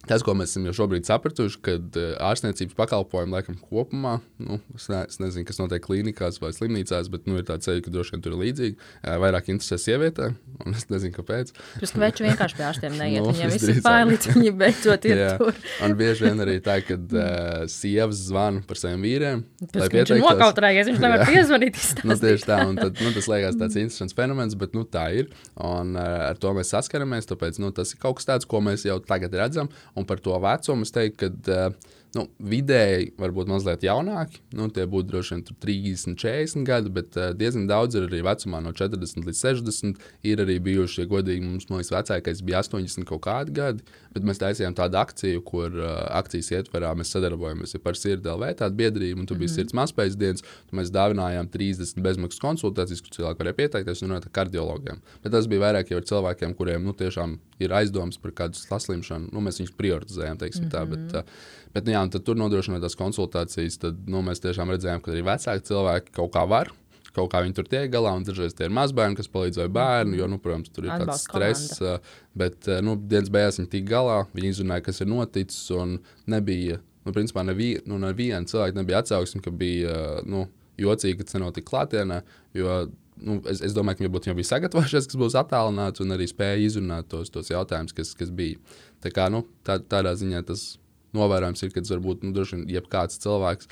[0.09, 4.89] Tas, ko mēs esam jau šobrīd sapratuši, kad uh, ārstniecības pakalpojumi laikam kopumā, nu, es,
[4.91, 8.17] ne, es nezinu, kas notiek klīnikās vai slimnīcās, bet nu, ir tāds ceļš, ka droši
[8.17, 8.79] vien tur ir līdzīgi.
[8.99, 10.33] Uh, vairāk interesē sievietē,
[10.67, 11.53] un es nezinu, kāpēc.
[11.83, 15.23] Jūs ka veči vienkārši pie ārstiem neiet, nu, viņiem viss ir pailīts, viņi beidzot ir
[15.39, 15.63] tur.
[15.87, 19.47] un bieži vien arī tā, kad uh, sievas zvana par saviem vīriem.
[19.71, 21.81] Tas viņš ir nokautrējies, viņš nevar piezvanīt.
[22.09, 25.31] nu, tieši tā, un tad, nu, tas liekas tāds interesants fenomens, bet nu, tā ir.
[25.63, 28.87] Un uh, ar to mēs saskaramies, tāpēc nu, tas ir kaut kas tāds, ko mēs
[28.89, 29.71] jau tagad redzam.
[29.99, 34.43] Un par to vecumu es teiktu, ka uh, nu, vidēji varbūt mazliet jaunāki.
[34.57, 38.61] Nu, tie būtu droši vien 30, 40 gadi, bet uh, diezgan daudz ir arī vecumā
[38.65, 40.03] no 40 līdz 60.
[40.29, 43.87] Ir arī bijuši, ja godīgi, mums liekas, vecākais bija 80 kaut kādi gadi.
[44.13, 48.79] Bet mēs taisījām tādu akciju, kur uh, akcijas ietverā mēs sadarbojamies ar Sirds LV, tādu
[48.81, 49.63] biedrību, un tur bija mm -hmm.
[49.63, 50.45] sirds mazspējas dienas.
[50.73, 55.01] Mēs dāvinājām 30 bezmaksas konsultācijas, kur cilvēki varēja pieteikties un runāt ar kardiologiem.
[55.23, 59.31] Bet tas bija vairāk jau ar cilvēkiem, kuriem nu, tiešām ir aizdomas par kādu saslimšanu.
[59.33, 60.77] Nu, mēs viņus prioritizējām, teiksim, mm -hmm.
[60.77, 60.89] tā.
[60.91, 65.13] Bet, uh, bet, nu, jā, tur nodrošinot tās konsultācijas, tad nu, mēs tiešām redzējām, ka
[65.15, 66.73] arī vecāki cilvēki kaut kā var
[67.17, 68.15] kaut kā viņi tur tiek galā.
[68.17, 71.27] Un dažreiz tie ir mazbērni, kas palīdz vai bērni, jo, nu, protams, tur ir tāds
[71.27, 71.77] stress.
[71.77, 72.15] Komanda.
[72.39, 75.61] Bet nu, dienas beigās viņi tika galā, viņi izrunāja, kas ir noticis.
[75.77, 75.99] Un
[76.33, 79.97] nebija, nu, principā, neviena nu, neviena cilvēka nebija atsauksme, ka bija
[80.29, 80.47] nu,
[80.81, 82.23] jocīgi, ka tas nenotika klātienē.
[82.57, 82.85] Jo
[83.23, 86.27] nu, es, es domāju, ka viņi būtu jau bija sagatavojušies, kas būs attālināts un arī
[86.31, 88.61] spēja izrunāt tos, tos jautājumus, kas, kas bija.
[89.05, 90.73] Tā kā, nu, tā, tādā ziņā tas
[91.17, 93.71] novērojams ir, ka varbūt nu, droši vien jebkāds cilvēks,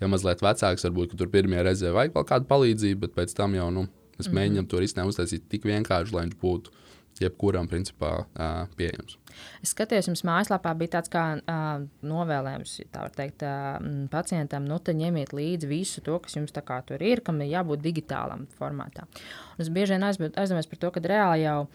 [0.00, 3.70] ja mazliet vecāks, varbūt tur pirmie reizē vajag vēl kādu palīdzību, bet pēc tam jau
[3.74, 4.38] nu, mēs mm -hmm.
[4.40, 6.76] mēģinām to risinājumu uztaisīt tik vienkārši, lai viņš būtu
[7.20, 8.12] jebkuram principā
[8.78, 9.16] pieejams.
[9.62, 13.78] Es skatījos, jums mājaslapā bija tāds kā uh, novēlējums, tā var teikt, uh,
[14.12, 18.46] pacientam, nu, te ņemiet līdzi visu to, kas jums tur ir, kam ir jābūt digitālam
[18.58, 19.06] formātā.
[19.56, 21.68] Un es bieži vien aizdomājos par to, ka reāli jau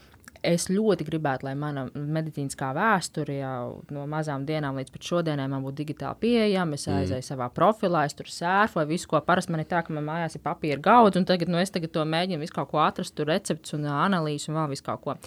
[0.44, 3.64] es ļoti gribētu, lai mana medicīniskā vēsture jau
[3.96, 6.78] no mazām dienām līdz šodienai man būtu digitāli pieejama.
[6.78, 7.00] Es mm.
[7.00, 7.28] aizēju mm.
[7.30, 10.44] savā profilā, es tur sērfoju visu, ko parasti man ir tā, ka man mājās ir
[10.46, 13.76] papīra gauds, un tagad nu, es tagad to mēģinu visu kaut ko atrast, tur recepts
[13.78, 15.18] un analīzes un vēl visu kaut ko.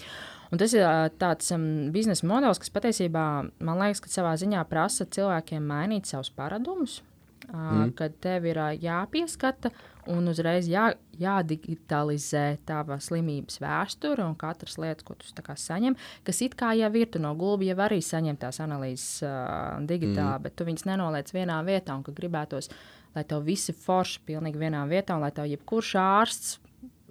[0.53, 0.87] Un tas ir
[1.19, 3.27] tāds um, biznesa modelis, kas patiesībā
[3.67, 7.01] man liekas, ka savā ziņā prasa cilvēkiem mainīt savus paradumus.
[7.47, 7.93] Mm.
[7.95, 9.71] Kad tev ir jāpieskata
[10.11, 15.95] un uzreiz jā, jādigitalizē tava slimības vēsture un katras lietas, ko tu saņem,
[16.27, 20.39] kas it kā jau ir, tu no gulbi jau arī saņem tās analīzes uh, digitāli,
[20.39, 20.43] mm.
[20.43, 22.71] bet tu viņas nenoliec vienā vietā un ka gribētos,
[23.15, 26.57] lai tev visi forši pilnīgi vienā vietā un lai tev jebkurš ārsts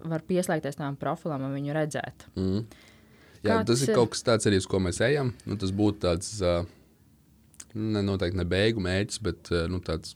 [0.04, 2.28] var pieslēgties tam profilam un viņu redzēt.
[2.36, 2.67] Mm.
[3.45, 5.32] Jā, Kāds tas ir kaut kas tāds arī, uz ko mēs ejam.
[5.45, 6.65] Nu, tas būtu tāds, uh,
[7.78, 10.15] ne, noteikti ne beigu mērķis, bet uh, nu, tāds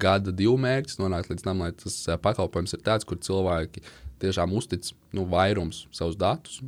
[0.00, 3.84] gada, divu mērķis nonākt līdz tam, lai tas uh, pakalpojums ir tāds, kur cilvēki
[4.22, 6.60] tiešām uztic nu, vairums savus datus.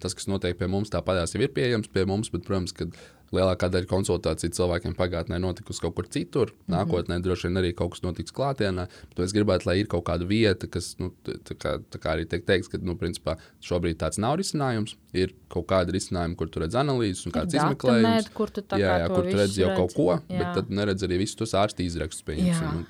[0.00, 2.96] Tas, kas notiek pie mums, tāpat jau ir pieejams pie mums, bet, protams, kad
[3.34, 6.52] lielākā daļa konsultāciju cilvēkiem pagātnē notikusi kaut kur citur.
[6.52, 6.74] Mm -hmm.
[6.76, 8.86] Nākotnē droši vien arī kaut kas notiks klātienē.
[9.16, 12.28] Bet es gribētu, lai ir kaut kāda vieta, kas, nu, tā kā, tā kā arī
[12.28, 14.96] tiek teikts, ka nu, principā, šobrīd tāds nav risinājums.
[15.14, 18.30] Ir kaut kāda risinājuma, kur tu redz analīzes un kāds izmeklējums.
[18.34, 19.78] Kur tu, jā, jā, kur tu redz jau redz.
[19.78, 20.40] kaut ko, jā.
[20.40, 22.24] bet tad neredz arī visus tos ārstu izrakstus.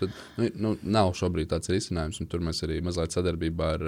[0.00, 3.86] Tad, nu, nu, nav šobrīd tāds risinājums, un tur mēs arī mazliet sadarbībā ar,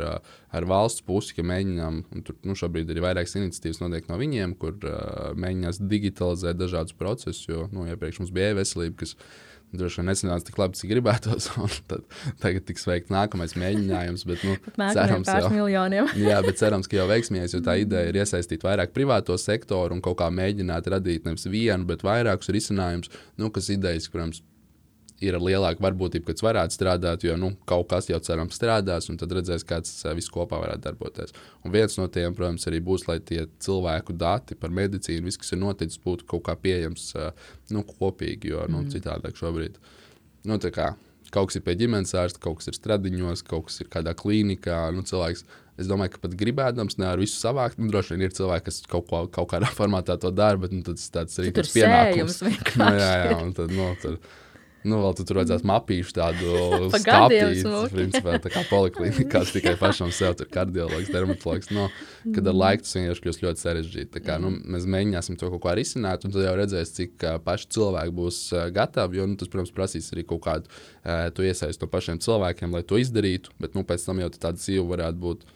[0.60, 4.56] ar valsts pusi, ka mēģinām, un tur nu, šobrīd ir vairākas iniciatīvas notiek no viņiem,
[4.60, 9.16] kur uh, mēģinās digitalizēt dažādus procesus, jo nu, iepriekš mums bija e-veselība, kas
[9.74, 11.48] droši vien nesanāca tik labi, cik gribētos.
[11.90, 12.04] Tad,
[12.42, 15.52] tagad tiks veikts nākamais mēģinājums, bet nu, cerams, jau,
[16.28, 20.02] jā, bet cerams, ka jau veiksmīgs, jo tā ideja ir iesaistīt vairāk privāto sektoru un
[20.04, 24.42] kaut kā mēģināt radīt nevis vienu, bet vairākus risinājumus, nu, kas idejas, protams,
[25.24, 29.08] ir ar lielāku varbūtību, ka tas varētu strādāt, jo nu, kaut kas jau cerams strādās,
[29.12, 31.32] un tad redzēs, kā tas viss kopā varētu darboties.
[31.64, 35.56] Un viens no tiem, protams, arī būs, lai tie cilvēku dati par medicīnu, viss, kas
[35.56, 37.12] ir noticis, būtu kaut kā pieejams
[37.72, 38.92] nu, kopīgi, jo nu, mm.
[38.92, 39.80] citādi šobrīd.
[40.46, 40.60] Nu,
[41.34, 44.78] kaut kas ir pie ģimenes ārsta, kaut kas ir stradiņos, kaut kas ir kādā klīnikā.
[44.94, 45.44] Nu, cilvēks,
[45.80, 47.80] es domāju, ka pat gribēdams, nevar visu savākt.
[47.80, 50.84] Nu, droši vien ir cilvēki, kas kaut, ko, kaut kādā formātā to dara, bet nu,
[50.86, 52.42] tas tāds arī ir pienākums.
[52.76, 54.20] Nu, jā, jā, un tad, nu, tad,
[54.86, 56.50] Nu, vēl tu tur vajadzēs mapīšu tādu
[56.94, 61.88] skāpītu, principā, tā kā poliklinikās tikai pašam sev, tur kardiologs, dermatologs, nu,
[62.36, 64.12] kad ar laiku tas vienkārši kļūst ļoti sarežģīti.
[64.18, 67.70] Tā kā, nu, mēs mēģināsim to kaut kā risināt, un tad jau redzēs, cik paši
[67.76, 68.40] cilvēki būs
[68.76, 72.84] gatavi, jo, nu, tas, protams, prasīs arī kaut kādu uh, iesaistu no pašiem cilvēkiem, lai
[72.86, 75.48] to izdarītu, bet, nu, pēc tam jau tāda dzīve varētu būt,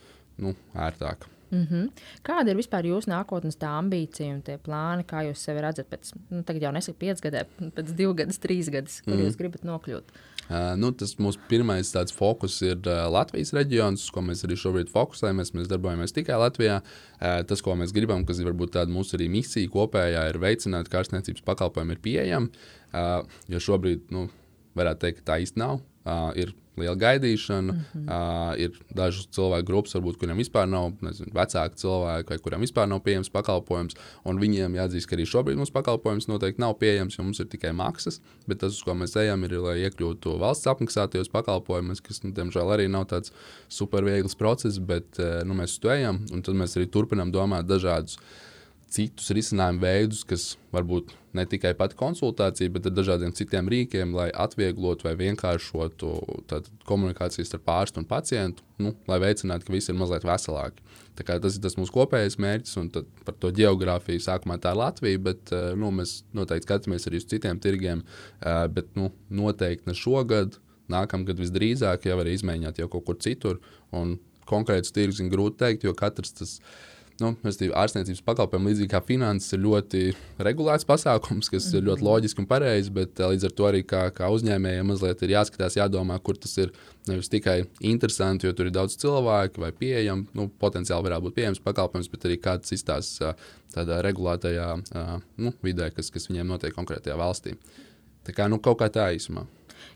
[0.42, 1.30] nu, ērtāka.
[1.50, 1.90] Mm -hmm.
[2.22, 6.42] Kāda ir vispār jūsu nākotnes ambīcija un tie plāni, kā jūs sevi redzat pēc, nu,
[6.42, 9.24] tagad jau nesaku piecus gadus, pēc diviem gadiem, trīs gadus, kur mm.
[9.24, 10.04] jūs gribat nokļūt?
[10.50, 14.88] Uh, nu, tas mūsu pirmais tāds fokus ir uh, Latvijas reģions, ko mēs arī šobrīd
[14.90, 15.52] fokusējamies.
[15.54, 16.80] Mēs darbojamies tikai Latvijā.
[16.80, 20.88] Uh, tas, ko mēs gribam, kas ir varbūt tāda mūsu arī misija kopējā, ir veicināt,
[20.90, 22.50] ka ārstniecības pakalpojumi ir pieejami.
[22.90, 24.26] Uh, jo šobrīd, nu,
[24.74, 25.80] varētu teikt, ka tā īsti nav.
[26.00, 27.72] Uh, ir liela gaidīšana.
[27.72, 28.06] Mm -hmm.
[28.08, 32.88] uh, ir dažas cilvēku grupas, varbūt, kuriem vispār nav nezinu, vecāki cilvēki, vai kuriem vispār
[32.88, 33.94] nav pieejams pakalpojums.
[34.24, 38.20] Viņiem jāatzīst, ka arī šobrīd mums pakalpojums noteikti nav pieejams, jo mums ir tikai maksas.
[38.46, 42.72] Bet tas, uz ko mēs ejam, ir, lai iekļūtu valsts apmaksātajos pakalpojumos, kas, nu, diemžēl,
[42.72, 43.32] arī nav tāds
[43.68, 46.24] super viegls process, bet uh, nu, mēs uz to ejam.
[46.32, 48.18] Un tad mēs arī turpinām domāt dažādus
[48.90, 54.28] citus risinājumu veidus, kas varbūt ne tikai pati konsultācija, bet ar dažādiem citiem rīkiem, lai
[54.34, 56.10] atvieglotu vai vienkāršotu
[56.88, 60.82] komunikācijas starp ārstu un pacientu, nu, lai veicinātu, ka visi ir mazliet veselāki.
[61.20, 62.88] Tas ir tas mūsu kopējais mērķis, un
[63.26, 67.28] par to geogrāfiju sākumā tā ir Latvija, bet eh, nu, mēs noteikti skatāmies arī uz
[67.30, 68.02] citiem tirgiem,
[68.40, 70.58] eh, bet nu, noteikti ne šogad.
[70.90, 73.60] Nākamgad visdrīzāk jau var izmēģināt jau kaut kur citur.
[74.50, 76.88] Konkrēts tirgus ir grūti pateikt, jo katrs tas ir
[77.22, 80.02] nu, ārstniecības pakalpojumi, līdzīgi kā finanses, ir ļoti
[80.46, 81.78] regulēts pasākums, kas mm -hmm.
[81.78, 85.34] ir ļoti loģiski un pareizi, bet līdz ar to arī kā, kā uzņēmējiem mazliet ir
[85.36, 86.72] jāskatās, jādomā, kur tas ir
[87.08, 91.60] nevis tikai interesanti, jo tur ir daudz cilvēku vai pieejami, nu, potenciāli varētu būt pieejams
[91.64, 93.34] pakalpojums, bet arī kāds izstāsta
[93.74, 94.70] tādā regulētajā
[95.36, 97.54] nu, vidē, kas, kas viņiem notiek konkrētajā valstī.
[98.24, 99.46] Tā kā nu, kaut kā tā īsumā.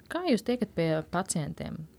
[0.09, 1.94] Kā jūs tiekat pie pacientiem?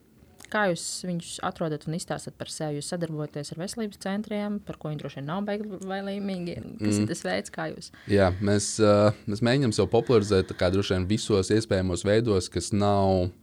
[0.56, 2.80] Kā jūs viņus atrodat un izstāstat par sevi?
[2.80, 6.56] Jūs sadarbojaties ar veselības centriem, par ko viņi droši vien nav beigti vai laimīgi.
[6.80, 7.02] Kas mm.
[7.02, 7.90] ir tas veids, kā jūs?
[8.08, 13.34] Jā, mēs, uh, mēs mēģinām sev popularizēt vien visos iespējamos veidos, kas nav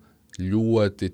[0.40, 1.12] ļoti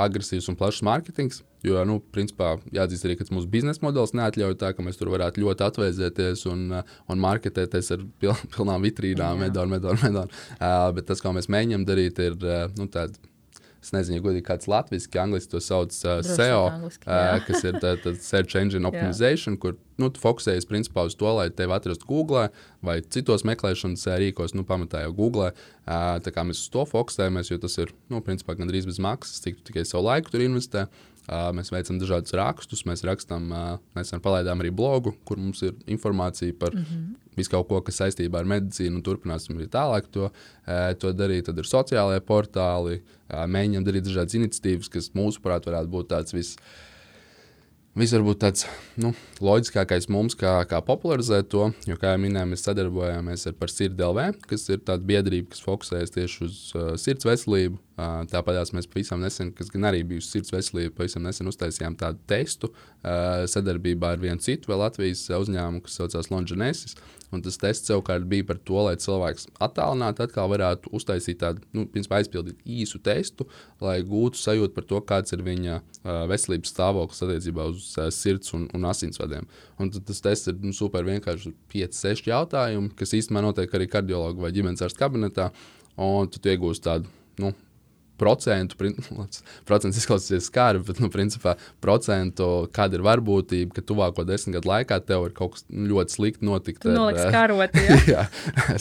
[0.00, 1.42] agresīvs un plašs mārketings.
[1.66, 5.42] Jo, nu, principā, jāatzīst arī, ka mūsu biznesa modelis neatļauj tā, ka mēs tur varētu
[5.42, 10.28] ļoti atvēsēties un, un marketēties ar pil, pilnām vitrīnām, medonu, medonu.
[10.56, 13.20] Uh, bet tas, ko mēs mēģinām darīt, ir uh, nu, tāds
[13.86, 17.80] es nezinu, ja godīgi kāds latviešu, angliski to sauc uh, SEO, angliski, uh, kas ir
[17.82, 22.08] tā, tā Search Engine Optimization, kur nu, tu fokusējies principā uz to, lai tevi atrastu
[22.10, 22.48] Google
[22.84, 25.52] vai citos meklēšanas rīkos, nu, pamatā jau Google.
[25.86, 29.40] Uh, tā kā mēs uz to fokusējamies, jo tas ir, nu, principā gandrīz bez maksas,
[29.44, 30.88] cik tu tikai savu laiku tur investē.
[30.90, 33.48] Uh, mēs veicam dažādus rakstus, mēs rakstām,
[33.96, 37.14] nesen palaidām arī blogu, kur mums ir informācija par mm -hmm.
[37.36, 40.30] visu kaut ko, kas saistībā ar medicīnu, un turpināsim arī tālāk to,
[40.98, 41.44] to darīt.
[41.46, 46.56] Tad ir sociālajie portāli, mēģinām darīt dažādas iniciatīvas, kas mūsuprāt varētu būt tāds viss
[47.96, 48.66] Viss varbūt tāds
[49.00, 54.26] nu, loģiskākais mums, kā, kā popularizēt to, jo, kā jau minēju, mēs sadarbojāmies ar Sirdelvē,
[54.50, 57.80] kas ir tāda biedrība, kas fokusējas tieši uz uh, sirds veselību.
[57.96, 61.96] Uh, Tāpat mēs pavisam nesen, kas gan arī bija uz sirds veselību, pavisam nesen uztaisījām
[61.96, 67.00] tādu testu uh, sadarbībā ar vienu citu Latvijas uzņēmumu, kas saucās Longinesis.
[67.34, 71.86] Un tas tests savukārt bija par to, lai cilvēks attālināti atkal varētu uztaisīt tādu, nu,
[71.90, 73.48] principā aizpildīt īsu testu,
[73.82, 75.80] lai gūtu sajūtu par to, kāds ir viņa
[76.30, 79.48] veselības stāvoklis attiecībā uz sirds un, un asinsvadiem.
[79.82, 84.46] Un tas tests ir nu, super vienkārši 5, 6 jautājumi, kas īstenībā notiek arī kardiologu
[84.46, 85.50] vai ģimenes ārsta kabinetā.
[85.96, 87.10] Un tu iegūsi tādu
[87.42, 87.52] nu,
[88.20, 88.76] procentu,
[89.68, 95.00] procents izklausīsies skāri, bet, nu, principā, procentu, kāda ir varbūtība, ka tuvāko desmit gadu laikā
[95.06, 96.86] tev ir kaut kas ļoti slikti notikt.
[96.88, 97.98] Noliks karoti, ja?
[98.12, 98.24] jā,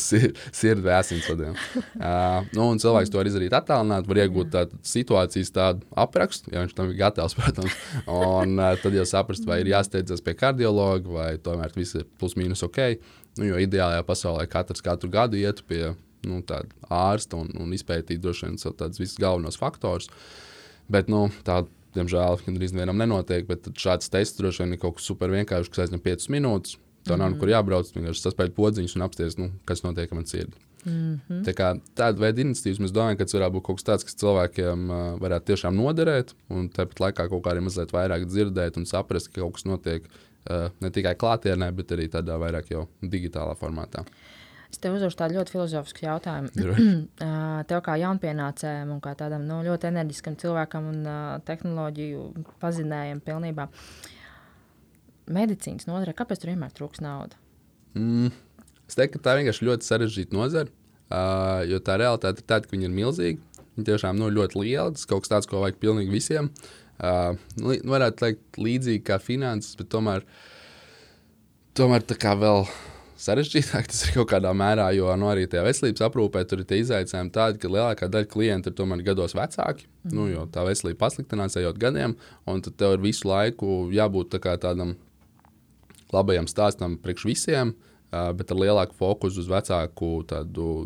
[0.02, 1.56] sir, sirdi asinsvadiem.
[1.56, 6.64] uh, nu, un cilvēks to var izdarīt attālināt, var iegūt tādu situācijas tādu aprakstu, ja
[6.64, 11.12] viņš tam ir gatavs, protams, un uh, tad jau saprast, vai ir jāsteidzas pie kardiologa,
[11.20, 12.82] vai tomēr viss ir plus mīnus ok.
[13.36, 15.90] Nu, jo ideālajā pasaulē katrs katru gadu iet pie
[16.28, 16.42] nu,
[16.90, 20.10] ārsta un, un izpētīt droši vien tādus visus galvenos faktorus.
[20.92, 21.64] Bet nu, tā,
[21.96, 23.48] diemžēl, gandrīz nevienam nenotiek.
[23.50, 26.78] Bet šāds tests droši vien ir kaut kas super vienkāršs, kas aizņem 5 minūtes.
[27.06, 27.34] Tā nav mm -hmm.
[27.38, 30.58] nekur jābrauc, vienkārši saspēlēt podziņus un apsties, nu, kas notiek ar mani sirdi.
[30.86, 31.44] Mm -hmm.
[31.46, 34.16] Tā kā tāda veida iniciatīvas mēs domājam, ka tas varētu būt kaut kas tāds, kas
[34.16, 38.86] cilvēkiem uh, varētu tiešām noderēt, un tāpat laikā kaut kā arī mazliet vairāk dzirdēt un
[38.86, 43.56] saprast, ka kaut kas notiek uh, ne tikai klātienē, bet arī tādā vairāk jau digitālā
[43.58, 44.06] formātā.
[44.76, 46.50] Es tev uzdošu tādu ļoti filozofisku jautājumu.
[47.70, 52.24] tev kā jaunpienācējam un kā tādam nu, ļoti enerģiskam cilvēkam un uh, tehnoloģiju
[52.60, 53.70] pazinējam pilnībā.
[55.32, 57.40] Medicīnas nozare, kāpēc tur vienmēr trūks naudas?
[57.96, 58.34] Mm,
[58.84, 60.74] es teiktu, ka tā vienkārši ļoti sarežģīta nozare.
[61.06, 63.40] Uh, jo tā realitāte ir tāda, ka viņi ir milzīgi.
[63.78, 64.98] Viņi tiešām nu, ļoti lieli.
[64.98, 66.50] Tas kaut kas tāds, ko vajag pilnīgi visiem.
[67.00, 70.28] Uh, varētu teikt, līdzīgi kā finanses, bet tomēr,
[71.80, 72.68] tomēr tā kā vēl
[73.22, 76.82] sarežģītāk tas ir kaut kādā mērā, jo nu, arī tajā veselības aprūpē tur ir tie
[76.84, 79.88] izaicinājumi tādi, ka lielākā daļa klientu ir tomēr gados vecāki.
[80.04, 80.14] Mm.
[80.18, 82.16] Nu, jo tā veselība pasliktinās ejot gadiem,
[82.50, 84.96] un tad tev ir visu laiku jābūt tā tādam
[86.14, 87.76] labajam stāstam priekš visiem,
[88.12, 90.18] bet ar lielāku fokusu uz vecāku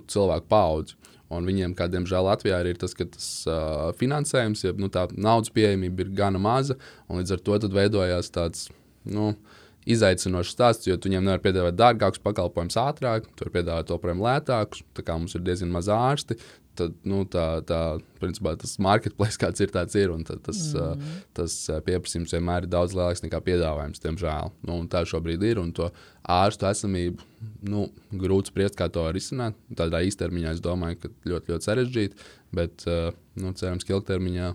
[0.09, 0.97] cilvēku paudzi.
[1.29, 5.51] Un viņiem, kā diemžēl Latvijā, ir tas, ka tas uh, finansējums, ja nu, tā naudas
[5.53, 6.73] pieejamība ir gana maza,
[7.05, 8.63] un līdz ar to veidojās tāds.
[9.05, 9.48] Nu, uh,
[9.89, 14.83] izaicinošs stāsts, jo tu viņiem nevari piedāvāt dārgākus pakalpojumus ātrāk, tu vari piedāvāt otriem lētākus.
[14.97, 16.37] Tā kā mums ir diezgan maz ārsti,
[16.79, 17.79] tad nu, tā, tā,
[18.21, 20.13] principā, tas marketplace kāds ir, tāds ir.
[20.45, 20.77] Tas, mm.
[20.79, 24.53] uh, tas pieprasījums vienmēr ir daudz lielāks nekā piedāvājums, diemžēl.
[24.69, 25.61] Nu, tā šobrīd ir.
[25.61, 25.89] Un to
[26.29, 27.27] ārstu esamību
[27.69, 27.89] nu,
[28.21, 29.57] grūti spriest, kā to risināt.
[29.79, 32.31] Tādā īstermiņā es domāju, ka ļoti, ļoti sarežģīti.
[32.55, 34.53] Bet uh, nu, cerams, ka ilgtermiņā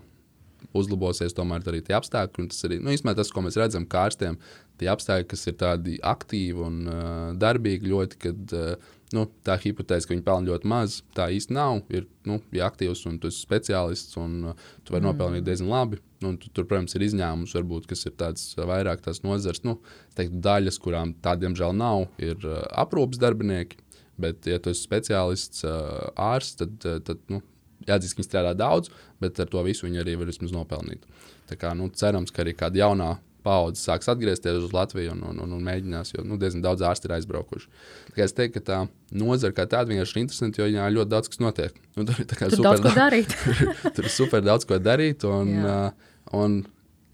[0.75, 2.49] uzlabosies tomēr arī tie apstākļi.
[2.51, 4.39] Tas arī nu, tas, ko mēs redzam, kā ārstiem
[4.79, 7.05] tie apstākļi, kas ir tādi aktīvi un uh,
[7.39, 11.83] darbīgi, ļoti, kad uh, nu, tā hipotēze, ka viņi pelna ļoti maz, tā īsti nav.
[11.93, 15.09] Ir nu, ja aktīvs un tu esi speciālists un uh, tu vari mm.
[15.11, 16.01] nopelnīt diezgan labi.
[16.23, 19.77] Nu, tu, tur, protams, ir izņēmums, varbūt, kas ir tāds vairāk tās nozars, nu,
[20.17, 23.81] teiktu, daļas, kurām tādiem žēl nav, ir uh, aprūpas darbinieki.
[24.21, 27.41] Bet, ja tu esi speciālists, uh, ārsts, tad, uh, tad nu,
[27.85, 31.03] jāatzīst, ka viņi strādā daudz, bet ar to visu viņi arī var nopelnīt.
[31.49, 33.11] Tā kā, nu, cerams, ka arī kāda jaunā
[33.45, 37.09] paudze sāks atgriezties uz Latviju un, un, un, un mēģinās, jo nu, diezgan daudz ārsti
[37.09, 37.71] ir aizbraukuši.
[38.15, 38.79] Tā es teiktu, ka tā
[39.15, 41.81] nozara kā tāda vienkārši ir interesanta, jo viņā ļoti daudz kas notiek.
[41.95, 43.35] Nu, tur ir tur super daudz ko darīt.
[43.97, 45.25] tur ir super daudz ko darīt.
[45.29, 46.61] Un, uh, un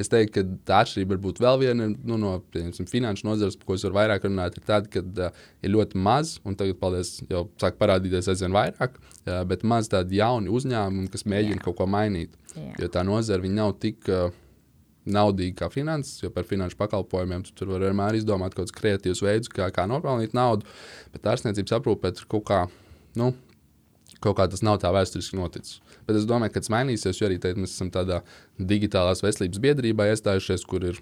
[0.02, 3.78] es teiktu, ka tā atšķirība varbūt vēl viena nu, no piemēram, finanšu nozares, par ko
[3.78, 7.46] es varu vairāk runāt, ir tāda, ka uh, ir ļoti maz, un tagad, paldies, jau
[7.62, 11.66] sāk parādīties aizvien vairāk, uh, bet maz tādu jaunu uzņēmumu, kas mēģina Jā.
[11.68, 12.38] kaut ko mainīt.
[12.56, 12.72] Jā.
[12.84, 14.02] Jo tā nozara nav tik.
[14.10, 14.32] Uh,
[15.10, 19.24] naudīgi kā finanses, jo par finanšu pakalpojumiem tu tur var vienmēr izdomāt kaut kādus kreatīvus
[19.26, 20.68] veidus, kā, kā nopelnīt naudu.
[21.14, 22.60] Bet ārstniecības aprūpē tur kaut kā,
[23.18, 23.32] nu,
[24.22, 25.80] kaut kā tas nav tā vēsturiski noticis.
[26.06, 28.22] Bet es domāju, ka tas mainīsies, jo arī mēs esam tādā
[28.58, 31.02] digitālās veselības biedrībā iestājušies, kur ir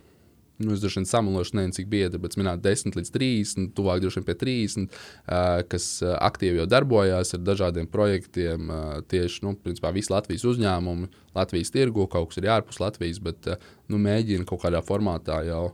[0.60, 4.22] nu, es droši vien samalošu, nezinu, cik biedri, bet minēt 10 līdz 30, tuvāk droši
[4.22, 8.72] vien pie 30, uh, kas aktīvi jau darbojās ar dažādiem projektiem.
[9.10, 13.52] Tieši nu, principā, visi Latvijas uzņēmumi, Latvijas tirgu, kaut kas ir ārpus Latvijas, bet
[13.90, 15.70] nu, mēģina kaut kādā formātā jau,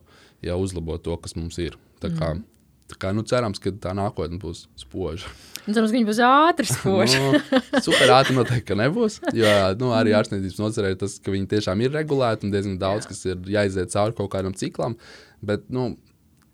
[0.45, 1.79] jau uzlabot to, kas mums ir.
[2.03, 2.54] Tā kā, mm.
[2.91, 5.29] Tā kā, nu, cerams, ka tā nākotne būs spoža.
[5.65, 7.21] Nu, cerams, ka viņi būs ātri spoži.
[7.23, 9.19] nu, super ātri noteikti, nebūs.
[9.33, 13.13] Jo nu, arī ārstniecības nozarē tas, ka viņi tiešām ir regulēti un diezgan daudz, Jā.
[13.13, 14.97] kas ir jāiziet cauri kaut kādam ciklam.
[15.45, 15.95] Bet, nu,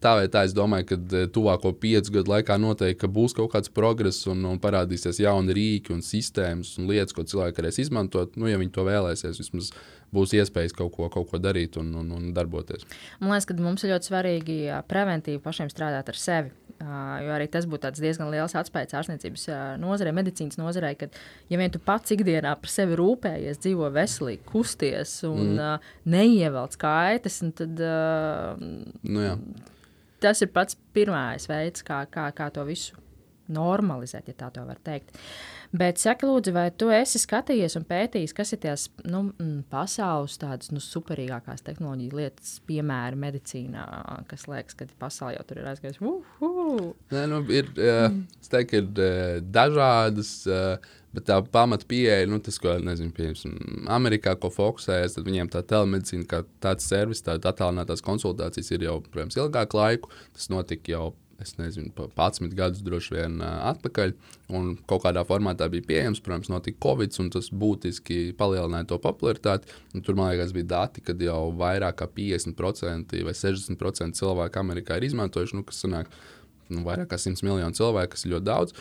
[0.02, 3.72] tā vai tā, es domāju, ka e, tuvāko piecu gadu laikā noteikti būs kaut kāds
[3.74, 8.40] progress un, un parādīsies jauni rīki un sistēmas un lietas, ko cilvēki varēs izmantot.
[8.40, 9.74] Nu, ja viņi to vēlēsies, vismaz
[10.16, 12.88] būs iespējas kaut ko, kaut ko darīt un, un, un darboties.
[13.20, 14.58] Man liekas, ka mums ir ļoti svarīgi
[14.90, 16.54] preventīvi pašiem strādāt ar sevi.
[16.82, 19.44] Jo arī tas būtu diezgan liels atspējs ārstniecības
[19.78, 21.12] nozarei, medicīnas nozarei, ka,
[21.52, 25.92] ja vien tu pats ikdienā par sevi rūpējies, dzīvo veselīgi, kusties un mm.
[26.10, 29.36] neievelc kaitas, tad nu, jā
[30.22, 33.01] tas ir pats pirmais veids, kā, kā, kā to visu
[33.54, 35.16] normalizēt, ja tā tā var teikt.
[35.72, 39.22] Bet saka, lūdzu, vai tu esi skatījies un pētījis, kas ir tās nu,
[39.72, 43.86] pasaules tādas nu, superīgākās tehnoloģiju lietas, piemēram, medicīnā,
[44.28, 46.04] kas liekas, ka pasaule jau tur ir aizgājusi?
[46.04, 48.26] Uh, Nē, nu, ir, mm.
[48.42, 50.42] es teiktu, ir dažādas.
[51.12, 55.60] Bet tā pamata pieeja, nu, tas, ko nezinu, piemēram, Amerikā, ko fokusējas, tad viņiem tā
[55.68, 60.14] telemedicīna, kā tāds servis, tāda attālinātās konsultācijas ir jau, protams, ilgāku laiku.
[60.38, 61.10] Tas notika jau
[61.42, 64.14] es nezinu, 11 gadus droši vien atpakaļ.
[64.58, 69.72] Un kaut kādā formātā bija pieejams, protams, notika Covid, un tas būtiski palielināja to popularitāti.
[69.96, 75.00] Un tur, man liekas, bija dati, kad jau vairāk kā 50% vai 60% cilvēku Amerikā
[75.00, 76.12] ir izmantojuši, nu, kas sanāk
[76.72, 78.76] nu, vairāk kā 100 miljonu cilvēku, kas ir ļoti daudz.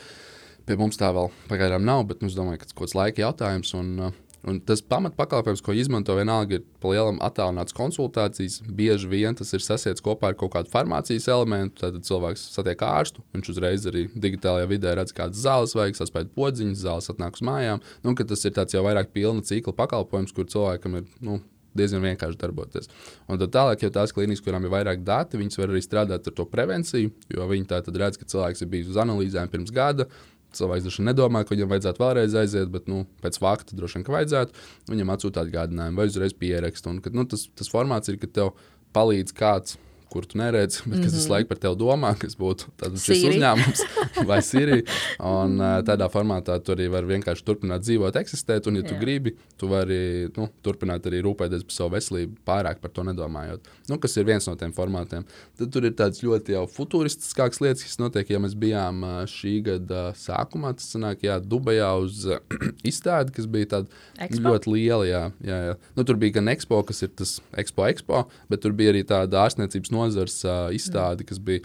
[0.68, 2.98] Pie mums tā vēl pagaidām nav, bet nu, es domāju, ka tas ir kaut kāds
[2.98, 3.72] laika jautājums.
[3.78, 8.60] Un, uh, Un tas pamatpakalpojums, ko izmanto vienalga, ir palielam attālināts konsultācijas.
[8.64, 11.82] Bieži vien tas ir sasiets kopā ar kaut kādu farmācijas elementu.
[11.82, 16.84] Tad cilvēks satiek ārstu, viņš uzreiz arī digitālajā vidē redz, kādas zāles vajag, saspēj podziņas,
[16.86, 17.84] zāles atnāk uz mājām.
[18.06, 21.08] Nu, tas ir tāds jau vairāk pilna cikla pakalpojums, kur cilvēkam ir.
[21.20, 21.42] Nu,
[21.76, 22.90] diezgan vienkārši darboties.
[23.30, 26.36] Un tad tālāk, jau tās klīnijas, kurām ir vairāk dati, viņas var arī strādāt ar
[26.36, 30.08] to prevenciju, jo viņi tā tad redz, ka cilvēks ir bijis uz analīzēm pirms gada,
[30.56, 34.06] Cilvēks droši vien nedomā, ka viņam vajadzētu vēlreiz aiziet, bet nu, pēc fakta droši vien,
[34.06, 34.64] ka vajadzētu.
[34.90, 36.90] Viņam atsūta atgādinājumu vai uzreiz pierakstu.
[36.94, 38.54] Un, kad, nu, tas, tas formāts ir, ka tev
[38.96, 39.78] palīdz kāds
[40.10, 41.16] kur tu neredzi, bet kas mm -hmm.
[41.20, 43.82] visu laiku par tevi domā, kas būtu šis uzņēmums
[44.30, 44.82] vai Sirija.
[45.18, 49.00] Un tādā formātā tu arī vari vienkārši turpināt dzīvot, eksistēt, un, ja tu Jā.
[49.00, 53.60] gribi, tu vari nu, turpināt arī rūpēties par savu veselību, pārāk par to nedomājot.
[53.88, 55.24] Nu, kas ir viens no tiem formātiem.
[55.58, 60.10] Tad tur ir tāds ļoti jau futūristiskāks lietas, kas notiek, ja mēs bijām šī gada
[60.18, 60.74] sākumā.
[60.78, 62.26] Tas sanāk, jā, Dubajā uz
[62.90, 63.86] izstādi, kas bija tāda
[64.26, 64.48] Expo?
[64.48, 65.06] ļoti liela.
[65.06, 65.76] Jā, jā, jā.
[65.96, 69.44] Nu, tur bija gan Expo, kas ir tas Expo, Expo, bet tur bija arī tāda
[69.44, 71.64] ārstniecības nozars uh, izstāde, kas bija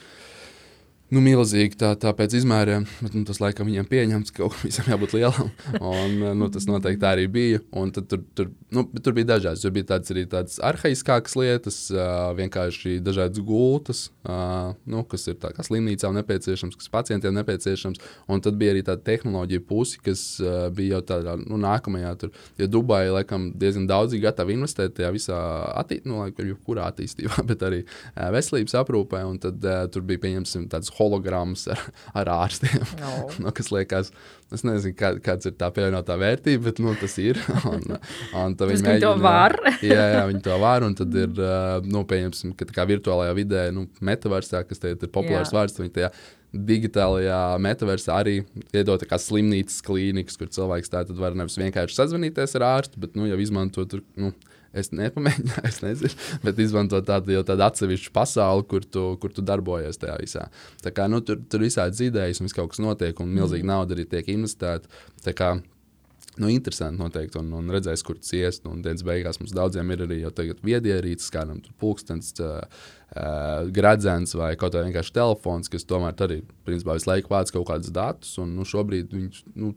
[1.13, 4.65] nu, milzīgi tā, tā pēc izmēriem, bet nu, tas laikam viņiem pieņemts, ka kaut kam
[4.65, 5.51] visam jābūt lielam.
[5.77, 7.61] Un, nu, tas noteikti tā arī bija.
[7.95, 9.61] Tur, tur, nu, tur bija dažādas.
[9.61, 15.37] Tur bija tāds, arī tādas arhaiskākas lietas, uh, vienkārši dažādas gultas, uh, nu, kas ir
[15.67, 18.01] slimnīcām nepieciešams, kas pacientiem nepieciešams.
[18.31, 20.25] Un tad bija arī tāda tehnoloģija puse, kas
[20.75, 22.15] bija jau tādā nu, nākamajā.
[22.23, 25.37] Tur, ja Dubai laikam diezgan daudz ir gatavi investēt tajā visā
[25.77, 27.83] attī, nu, jebkurā attīstībā, bet arī
[28.15, 29.21] veselības aprūpē.
[29.29, 29.61] Un tad
[29.93, 31.81] tur bija pieņemsim tādas hologrammas ar,
[32.17, 32.85] ar ārstiem.
[32.99, 33.13] No.
[33.43, 34.11] nu, kas liekas,
[34.53, 37.39] es nezinu, kā, kāds ir tā pievienotā vērtība, bet nu, tas ir.
[37.75, 37.97] Un,
[38.37, 39.55] un viņi mēģina, to var.
[39.85, 40.85] jā, jā, viņi to var.
[40.85, 41.43] Un tad ir,
[41.89, 45.59] nu, pieņemsim, ka kā virtuālajā vidē, nu, metaversā, kas te ir populārs jā.
[45.59, 46.11] vārds, viņi tajā
[46.55, 48.35] digitālajā metaversā arī
[48.75, 53.17] iedod kā slimnīcas klīnikas, kur cilvēks tā tad var nevis vienkārši sazvanīties ar ārstu, bet
[53.19, 54.05] nu, jau izmantot tur.
[54.19, 54.31] Nu,
[54.75, 59.45] Es nepamēģināju, es nezinu, bet izmantot tādu jau tādu atsevišķu pasauli, kur tu, kur tu
[59.45, 60.49] darbojies tajā visā.
[60.83, 63.71] Tā kā nu, tur, tur visādas idejas un viss kaut kas notiek, un milzīga mm.
[63.71, 64.91] nauda arī tiek investēta.
[65.23, 65.53] Tā kā
[66.37, 68.59] nu, interesanti noteikti, un, un redzēs, kur tas ies.
[68.67, 70.19] Un dienas beigās mums daudziem ir arī
[70.65, 72.65] viedierīces, kādam tur pulkstenis, uh,
[73.75, 77.93] gradzens vai kaut kā vienkārši telefons, kas tomēr arī principā visu laiku vāc kaut kādus
[77.95, 78.35] datus.
[78.43, 79.71] Un, nu, šobrīd viņš nu,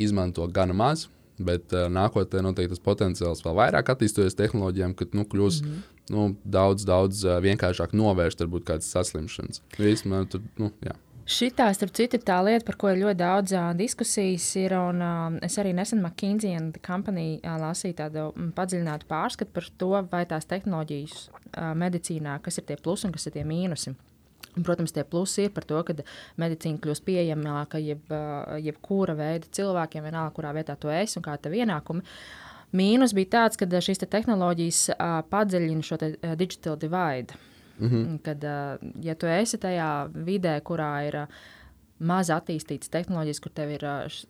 [0.00, 1.08] izmanto gana maz.
[1.40, 6.00] Bet uh, nākotnē noteikti tas potenciāls vēl vairāk attīstīsies tehnoloģijām, kad nu, kļūs mm -hmm.
[6.14, 9.62] nu, daudz, daudz uh, vienkāršāk novērst varbūt kādas saslimšanas.
[9.78, 10.96] Vismaz, tur, nu, jā.
[11.30, 14.48] Šitā, starp citu, ir tā lieta, par ko ir ļoti daudz uh, diskusijas.
[14.58, 18.24] Ir, un, uh, es arī nesen McKinsey and Company uh, lasīju tādu
[18.56, 23.28] padziļinātu pārskatu par to, vai tās tehnoloģijas uh, medicīnā, kas ir tie plusi un kas
[23.30, 23.94] ir tie mīnusi.
[24.58, 25.94] Protams, tie plusi ir par to, ka
[26.40, 28.02] medicīna kļūst pieejamāka jeb,
[28.58, 32.02] jebkura veida cilvēkiem, vienalga, kurā vietā tu esi un kāda ir ienākuma.
[32.74, 34.82] Mīnus bija tāds, ka šīs te tehnoloģijas
[35.30, 37.38] padziļina šo uh, digital divide.
[37.80, 38.18] Mm -hmm.
[38.22, 38.44] Kad,
[39.02, 41.26] ja tu esi tajā vidē, kurā ir
[41.98, 43.84] maz attīstītas tehnoloģijas, kur tev ir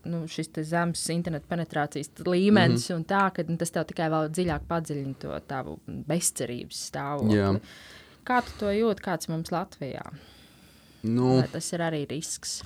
[0.05, 2.97] nu, šis te zems internetu penetrācijas līmenis, mm -hmm.
[2.97, 7.37] un tā, ka nu, tas tev tikai vēl dziļāk padziļina to tavu bezcerības stāvokli.
[7.37, 7.61] Yeah.
[8.27, 10.05] Kā tu to jūti, kāds mums Latvijā?
[11.07, 12.61] Nu, Vai tas ir arī risks.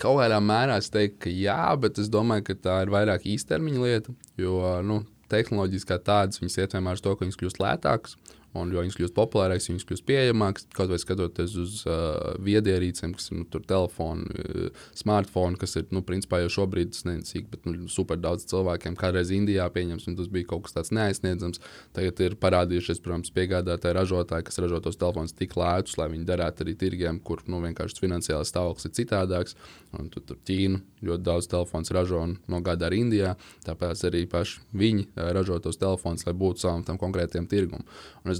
[0.00, 3.80] Kaut kādā mērā es teiktu, ka jā, bet es domāju, ka tā ir vairāk īstermiņa
[3.84, 4.14] lieta.
[4.40, 8.16] Jo nu, tehnoloģijas kā tādas, viņas iet vienmēr uz to, ka viņas kļūst lētākas.
[8.50, 10.64] Un, jo viņas kļūst populārākas, viņas kļūst pieejamākas.
[10.74, 16.02] Kaut vai skatoties uz uh, viedierīcēm, kas ir nu, telefoni, uh, smartphone, kas ir nu,
[16.06, 18.96] principā jau šobrīd nezinu, cik, bet, nu, super daudz cilvēkiem.
[18.98, 21.62] Kādreiz Indijā pieņems, un tas bija kaut kas tāds neaizsniedzams.
[21.94, 26.66] Tagad ir parādījušies, protams, piegādātāji ražotāji, kas ražo tos telefonus tik lētus, lai viņi derētu
[26.66, 29.54] arī tirgiem, kur nu, vienkārši finansiālais stāvoklis ir citādāks.
[29.94, 33.32] Un tur, tur Ķīna ļoti daudz telefonu ražo un nogādā arī Indijā.
[33.66, 37.86] Tāpēc arī paši viņi uh, ražo tos telefonus, lai būtu savam tam konkrētiem tirgumam.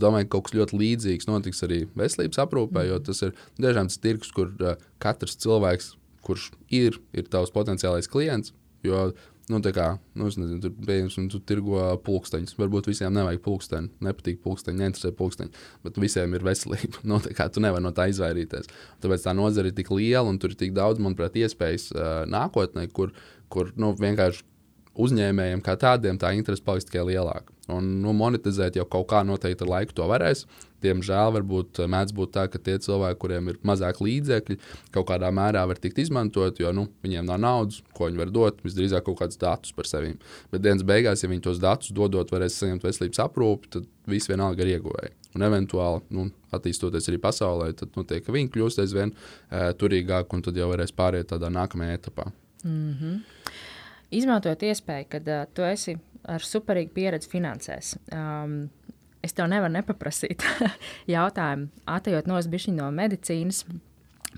[0.01, 4.01] Es domāju, ka kaut kas ļoti līdzīgs notiks arī veselības aprūpē, jo tas ir dažāds
[4.01, 5.93] tirgus, kur uh, katrs cilvēks
[6.25, 8.55] kurš ir, ir tavs potenciālais klients.
[8.85, 9.11] Jo
[9.51, 12.55] Nu, tā kā, nu, nezinu, tur un tu tirgo pulksteņus.
[12.55, 17.03] Varbūt visiem nevajag pulksteņu, nepatīk pulksteņi, neinteresē pulksteņi, bet visiem ir veselība.
[17.11, 18.71] Nu, kā, tu nevari no tā izvairīties.
[19.03, 22.87] Tāpēc tā nozara ir tik liela un tur ir tik daudz, manuprāt, iespējas uh, nākotnē,
[22.95, 23.11] kur,
[23.51, 24.47] kur nu, vienkārši
[25.01, 27.51] uzņēmējiem kā tādiem tā interese paliks tikai lielāka.
[27.71, 30.47] Un nu, monetizēt jau kaut kā noteikti ar laiku to varēs.
[30.81, 34.57] Diemžēl varbūt eh, mēdz būt tā, ka tie cilvēki, kuriem ir mazāk līdzekļi,
[34.95, 38.63] kaut kādā mērā var tikt izmantot, jo nu, viņiem nav naudas, ko viņi var dot.
[38.65, 40.15] Visdrīzāk kaut kādus datus par sevi.
[40.53, 44.65] Bet dienas beigās, ja viņi tos datus dodot, varēs saņemt veselības aprūpi, tad viss vienalga
[44.65, 45.17] ir ieguvēji.
[45.37, 50.49] Un eventuāli, nu, attīstoties arī pasaulē, tad notiek, ka viņi kļūst aizvien uh, turīgāki un
[50.49, 52.33] tad jau varēs pāriet tādā nākamajā etapā.
[52.65, 53.21] Mm -hmm
[54.11, 55.97] izmantojot iespēju, ka uh, tu esi
[56.29, 57.95] ar superīgu pieredzi finansēs.
[58.13, 58.57] Um,
[59.25, 60.45] es tev nevaru nepaprasīt
[61.17, 63.65] jautājumu, atejot no medicīnas.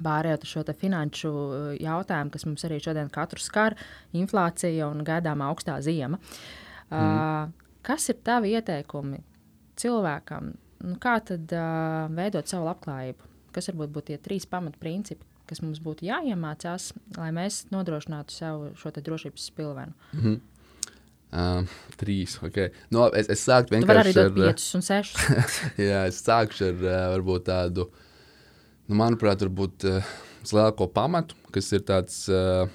[0.03, 1.31] Pārējot uz šo finanšu
[1.83, 3.77] jautājumu, kas mums arī šodien katru skar,
[4.17, 6.17] inflācija un gaidāmā augstā ziema.
[6.89, 6.97] Mm.
[6.97, 9.21] Uh, kas ir tavi ieteikumi
[9.77, 10.55] cilvēkam?
[10.83, 13.29] Nu, kā tad uh, veidot savu labklājību?
[13.53, 18.95] Kas varbūt būtu tie trīs pamatprincipi, kas mums būtu jāiemācās, lai mēs nodrošinātu sev šo
[18.97, 19.93] drošības spilvenu?
[20.15, 20.41] Mm -hmm.
[21.33, 21.63] Uh,
[21.97, 22.35] trīs.
[22.45, 22.69] Okay.
[22.93, 25.23] No, es, es sāku vienkārši ar piecus un sešus.
[25.81, 26.83] jā, es sākšu ar
[27.15, 27.87] varbūt tādu,
[28.85, 30.13] nu, manuprāt, varbūt uh,
[30.51, 32.27] lielāko pamatu, kas ir tāds.
[32.29, 32.67] Uh,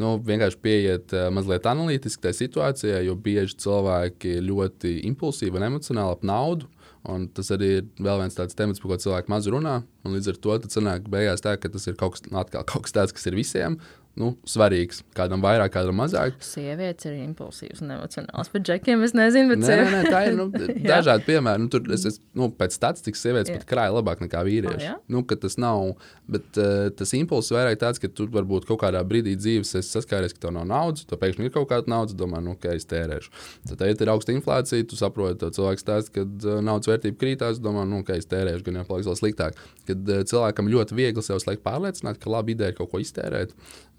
[0.00, 5.68] nu, vienkārši pieiet uh, mazliet analītiski tajā situācijā, jo bieži cilvēki ir ļoti impulsīvi un
[5.70, 6.68] emocionāli ap naudu.
[7.08, 9.82] Un tas arī ir vēl viens tāds temats, par ko cilvēki maz runā.
[10.08, 13.12] Līdz ar to sanāk, beigās tā, ka tas ir kaut kas, atkal, kaut kas tāds,
[13.16, 13.76] kas ir visiem
[14.20, 15.00] nu, svarīgs.
[15.16, 16.36] Kādam vairāk, kādam mazāk.
[16.44, 18.50] Sievietes ir impulsīvas un emocionālas.
[18.52, 20.46] Par džekiem es nezinu, bet nē, nē, nē, tā ir nu,
[20.92, 21.64] dažādi piemēri.
[21.64, 23.58] Nu, tur es, es, nu, pēc statistikas sievietes jā.
[23.58, 24.92] pat krāja labāk nekā vīrieši.
[24.92, 25.96] Oh, nu, tas nav,
[26.30, 30.46] bet uh, tas impulss vairāk tāds, ka tu varbūt kaut kādā brīdī dzīves saskāries, ka
[30.46, 33.34] tev nav naudas, tu pēkšņi ir kaut kāda nauda, domā, nu, ka es tērēšu.
[33.72, 37.62] Tad, ja ir augsta inflācija, tu saproti, ka cilvēks stāsta, ka uh, naudas vērtība krītās,
[37.62, 39.58] domā, nu, ka es tērēšu, gan jau paliks vēl sliktāk.
[39.88, 43.54] Kad uh, cilvēkam ļoti viegli sev slēgt pārliecināt, ka labi ideja ir kaut ko iztērēt.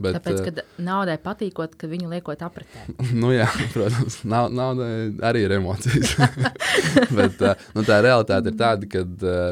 [0.05, 2.83] Bet, Tāpēc, kad naudai patīkot, ka viņu liekot apritē.
[3.21, 4.89] nu, jā, protams, naudai
[5.25, 6.15] arī ir emocijas.
[7.17, 7.41] Bet
[7.75, 9.05] nu, tā realitāte ir tāda, ka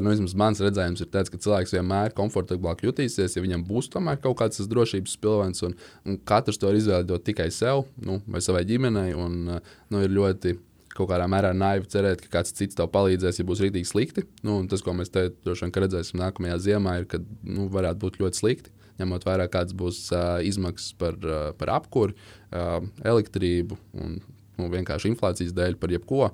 [0.03, 4.37] nu, mans redzējums ir tāds, ka cilvēks vienmēr komfortablāk jutīsies, ja viņam būs tomēr kaut
[4.41, 5.77] kāds drošības pilvens, un,
[6.07, 9.13] un katrs to izvēlēties tikai sev nu, vai savai ģimenei.
[9.17, 10.57] Un, nu, ir ļoti
[10.93, 14.25] kaut kādā mērā naivi cerēt, ka kāds cits tev palīdzēs, ja būs rītīgi slikti.
[14.45, 18.19] Nu, tas, ko mēs te droši vien redzēsim nākamajā ziemā, ir, ka nu, varētu būt
[18.21, 22.17] ļoti slikti ņemot vērā, kādas būs uh, izmaksas par, uh, par apkuri,
[22.51, 24.19] uh, elektrību un
[24.59, 26.27] nu, vienkārši inflācijas dēļ par jebko.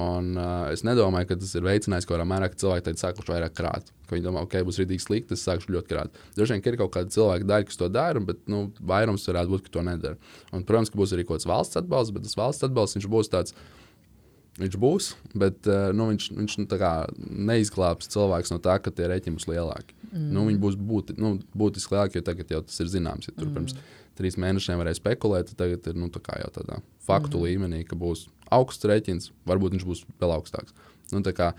[0.00, 3.32] Un, uh, es nedomāju, ka tas ir veicinājis kaut kādā mērā, ka cilvēki tagad sākuši
[3.34, 3.90] vairāk krāt.
[4.08, 6.16] Ka viņi domā, ka okay, būs rītīgi slikti, es sākšu ļoti krāt.
[6.36, 9.66] Droši vien ir kaut kāda cilvēka daļa, kas to dara, bet nu, vairums varētu būt,
[9.66, 10.16] ka to nedara.
[10.52, 13.56] Un, protams, ka būs arī kaut kāds valsts atbalsts, bet tas valsts atbalsts būs tāds.
[14.60, 15.06] Viņš būs,
[15.38, 16.66] bet uh, nu, viņš, viņš nu,
[17.48, 19.96] neizglābs cilvēks no tā, ka tie rēķini būs lielāki.
[20.10, 20.26] Mm.
[20.34, 23.30] Nu, viņi būs būti, nu, būtiski lielāki, jo tagad jau tas ir zināms.
[23.30, 23.54] Ja tur mm.
[23.56, 23.78] pirms
[24.18, 27.46] trīs mēnešiem varēja spekulēt, tad tagad ir nu, jau tādā faktu mm.
[27.46, 30.76] līmenī, ka būs augsts rēķins, varbūt viņš būs vēl augstāks.
[31.14, 31.54] Nu, kā,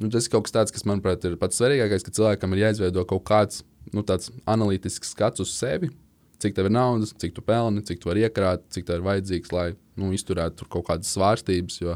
[0.00, 3.06] nu, tas ir kaut kas tāds, kas, manuprāt, ir pats svarīgākais, ka cilvēkam ir jāizveido
[3.06, 3.62] kaut kāds
[3.94, 4.02] nu,
[4.50, 5.92] analītisks skats uz sevi.
[6.42, 9.52] Cik tev ir naudas, cik tu pelni, cik tu vari iekrāt, cik tev ir vajadzīgs,
[9.54, 11.76] lai nu, izturētu kaut kādas svārstības.
[11.78, 11.94] Jo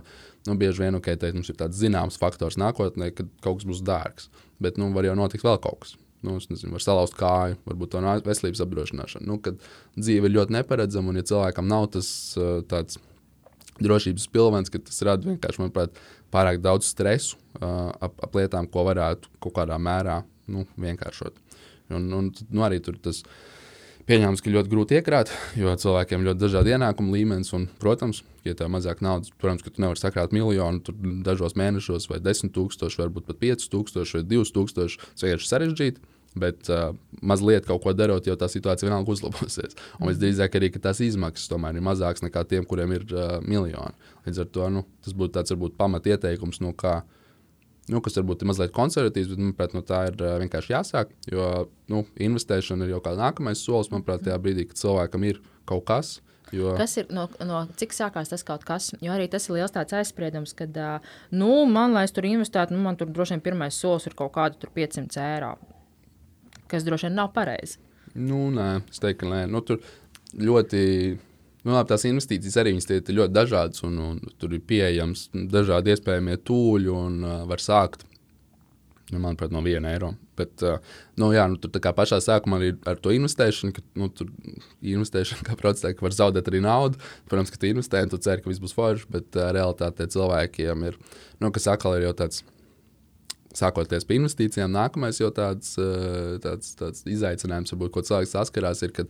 [0.48, 3.84] nu, bieži vien okay, teikt, mums ir tāds zināms faktors nākotnē, kad kaut kas būs
[3.86, 5.96] dārgs bet nu, var jau notikt vēl kaut kas.
[6.24, 9.26] Nu, es nezinu, var salauzt kāju, varbūt tā nav veselības apdrošināšana.
[9.28, 9.60] Nu, kad
[9.98, 12.08] dzīve ir ļoti neparedzama, un ja cilvēkam nav tas
[12.40, 12.98] uh, tāds
[13.76, 16.00] drošības pilvens, ka tas rada vienkārši, manuprāt,
[16.32, 21.36] pārāk daudz stresu uh, ap, ap lietām, ko varētu kaut kādā mērā nu, vienkāršot.
[21.94, 23.30] Un, un nu, arī tur tas ir
[24.06, 27.48] Pieņēmums, ka ļoti grūti iekrāt, jo cilvēkiem ļoti dažādi ienākumu līmenis.
[27.58, 30.94] Un, protams, ja tev ir mazāk naudas, protams, ka tu nevari sakrāt miljonu
[31.26, 35.00] dažos mēnešos, vai 10 tūkstoši, varbūt pat 5 tūkstoši vai 2 tūkstoši.
[35.08, 36.12] Tas vienkārši sarežģīti.
[36.38, 39.74] Bet uh, mazliet kaut ko darot, jau tā situācija vienalga uzlabosies.
[39.98, 44.12] Un visdrīzāk arī tās izmaksas tomēr ir mazākas nekā tiem, kuriem ir uh, miljoni.
[44.28, 47.25] Līdz ar to nu, tas būtu tāds varbūt pamat ieteikums, no kā uh,
[47.92, 51.12] nu, kas varbūt ir mazliet konservatīvs, bet manuprāt, no tā ir uh, vienkārši jāsāk.
[51.30, 55.86] Jo nu, investēšana ir jau kā nākamais solis, manuprāt, tajā brīdī, kad cilvēkam ir kaut
[55.88, 56.16] kas.
[56.54, 56.76] Jo...
[56.78, 58.92] Kas ir no, no cik sākās tas kaut kas?
[59.02, 60.68] Jo arī tas ir liels aizspriedums, ka,
[61.34, 64.34] nu, man, lai es tur investētu, nu, man tur droši vien pirmais solis ir kaut
[64.36, 65.56] kādi 500 eiro.
[66.70, 67.80] Kas droši vien nav pareizi.
[68.14, 69.40] Nu, nē, es teiktu, ka nē.
[69.50, 69.82] Nu, tur
[70.38, 70.82] ļoti
[71.66, 76.36] Nu, labi, tās investīcijas arī ir ļoti dažādas, un, un tur ir pieejams dažādi iespējamie
[76.46, 78.06] tūļi, un uh, var sākt
[79.06, 80.08] Nu, manuprāt, no viena eiro.
[80.36, 80.80] Bet, uh,
[81.20, 84.32] nu, jā, nu, tur pašā sākumā arī ar to investēšanu, ka nu, tur
[84.82, 86.98] investēšana, kā procesā, var zaudēt arī naudu.
[87.30, 90.84] Protams, ka tu investē, un tu cer, ka viss būs forši, bet uh, realitātē cilvēkiem
[90.90, 90.98] ir,
[91.38, 92.42] nu, kas atkal ir jau tāds.
[93.56, 95.70] Sākoties pie investīcijām, nākamais jau tāds,
[96.44, 99.06] tāds, tāds izaicinājums, varbūt, ko cilvēks saskarās, ir, ka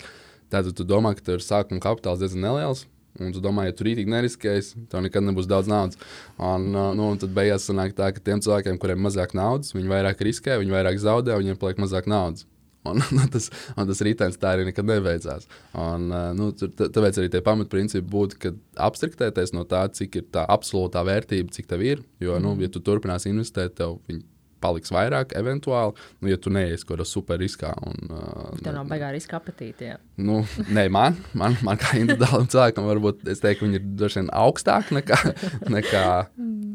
[0.52, 2.86] tātad tu domā, ka tev ir sākuma kapitāls diezgan neliels,
[3.20, 6.00] Un tu domā, ja tu rītīgi neriskēsi, tev nekad nebūs daudz naudas.
[6.36, 9.72] Un, uh, nu, un tad beigās sanāk tā, ka tiem cilvēkiem, kuriem ir mazāk naudas,
[9.76, 12.46] viņi vairāk riskē, viņi vairāk zaudē, viņiem paliek mazāk naudas.
[12.86, 15.48] Un, un tas, un tas rītdienas tā arī nekad nebeidzās.
[15.72, 18.54] Un, uh, nu, tur, tāpēc arī tie pamatprincipi būtu, ka
[18.90, 22.04] apstriktēties no tā, cik ir tā absolūtā vērtība, cik tev ir.
[22.22, 24.26] Jo, nu, ja tu turpināsi investēt, tev viņi
[24.66, 27.72] paliks vairāk, eventuāli, nu, ja tu neiesi kaut kādā super riskā.
[27.86, 29.92] Un, uh, Tev nav baigā riska apetīte.
[29.94, 30.00] Jā.
[30.18, 34.32] Nu, nē, man, man, man kā individuālam cilvēkam, varbūt es teiktu, viņi ir droši vien
[34.44, 35.22] augstāki nekā.
[35.78, 36.06] nekā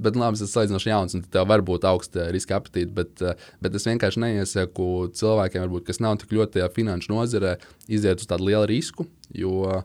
[0.02, 2.92] bet, labi, tas ir salīdzinoši jauns, un tev var būt augsta riska apetīte.
[2.96, 3.24] Bet,
[3.64, 4.88] bet es vienkārši neiesaku
[5.18, 7.56] cilvēkiem, varbūt, kas nav tik ļoti tajā finanšu nozarē,
[7.92, 9.08] iziet uz tādu lielu risku.
[9.38, 9.84] Jo,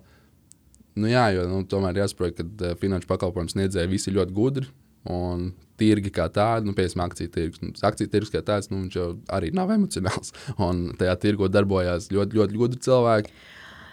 [0.96, 4.70] nu, jā, jo nu, tomēr jāsaprot, ka finanšu pakalpojumu sniedzēji visi ļoti gudri.
[5.12, 5.50] Un
[5.80, 7.62] tirgi kā tādi, nu, piemēram, akciju tirgus.
[7.62, 10.34] Nu, akciju tirgus kā tāds, nu, viņš jau arī nav emocionāls.
[10.68, 13.34] Un tajā tirgo darbojās ļoti, ļoti gudri cilvēki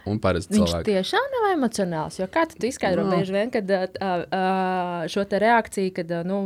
[0.09, 0.87] un parasti Viņš cilvēki.
[0.91, 2.17] tiešām nav emocionāls.
[2.33, 3.11] Kā tu izskaidro No.
[3.15, 6.39] bieži vien, kad uh, uh, šo te reakciju, kad uh, nu,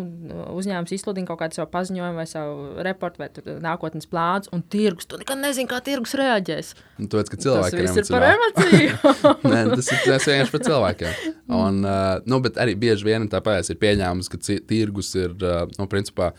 [0.58, 3.30] uzņēmums izsludina kaut kādu savu paziņojumu vai savu reportu vai
[3.64, 6.74] nākotnes plāns, un tirgus, tu nekad nezini, kā tirgus reaģēs.
[7.02, 8.92] Nu, tāpēc, ka Tas cilvēki viss ir par emocionāli.
[8.92, 9.34] emociju.
[9.54, 11.34] Nē, tas ir tas vienkārši par cilvēkiem.
[11.58, 14.38] Un, uh, nu, bet arī bieži vien tāpēc ir pieņēmums, ka
[14.70, 16.32] tirgus ir, uh, nu, principā,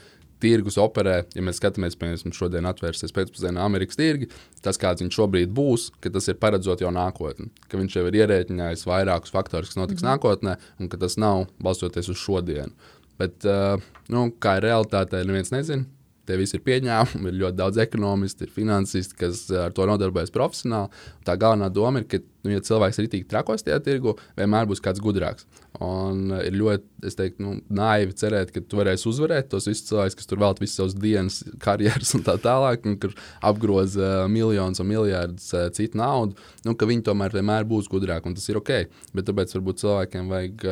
[0.43, 4.30] tirgus operē, ja mēs skatāmies, piemēram, šodien atvērsies pēcpusdienā Amerikas tirgi,
[4.64, 8.20] tas, kāds viņš šobrīd būs, ka tas ir paredzot jau nākotni, ka viņš jau ir
[8.22, 12.72] ierēķinājis vairākus faktorus, kas notiks mm nākotnē, un ka tas nav balstoties uz šodienu.
[13.18, 13.82] Bet, uh,
[14.14, 15.84] nu, kā ir realitāte, neviens nezina.
[16.28, 20.32] Tie visi ir pieņēmumi, ir ļoti daudz ekonomistu, ir finansisti, kas uh, ar to nodarbojas
[20.34, 20.92] profesionāli.
[21.24, 24.82] Tā galvenā doma ir, ka, nu, ja cilvēks ir rītīgi trakos tajā tirgu, vienmēr būs
[24.84, 25.46] kāds gudrāks.
[25.80, 30.18] Un uh, ir ļoti, teiktu, nu, naivi cerēt, ka tu varēsi uzvarēt tos visus cilvēkus,
[30.20, 33.16] kas tur veltīja visas savas dienas, karjeras un tā tālāk, un kur
[33.48, 35.48] apgroza uh, miljonus un miljardus
[35.78, 36.36] citu naudu,
[36.68, 38.74] nu, ka viņi tomēr vienmēr būs gudrāki, un tas ir ok.
[39.16, 40.68] Bet tāpēc varbūt cilvēkiem vajag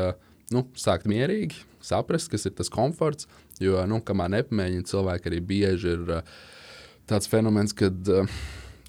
[0.55, 3.29] nu, sākt mierīgi, saprast, kas ir tas komforts.
[3.63, 6.35] Jo, nu, kamēr nepamēģina, cilvēki arī bieži ir uh,
[7.09, 8.29] tāds fenomens, kad uh,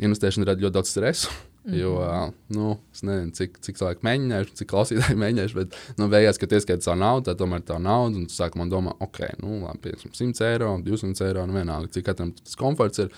[0.03, 1.31] investēšana rada ļoti daudz stresa.
[1.67, 1.79] Mm -hmm.
[1.79, 6.39] Jo, uh, nu, es nezinu, cik, cik cilvēki mēģinājuši, cik klausītāji mēģinājuši, bet, nu, beigās,
[6.39, 9.79] kad ieskaita savu naudu, tā tomēr tā nauda, un tu sākumā domā, ok, nu, labi,
[9.83, 13.11] piemēram, 100 eiro, 200 eiro, nu, vienalga, cik katram tas komforts ir,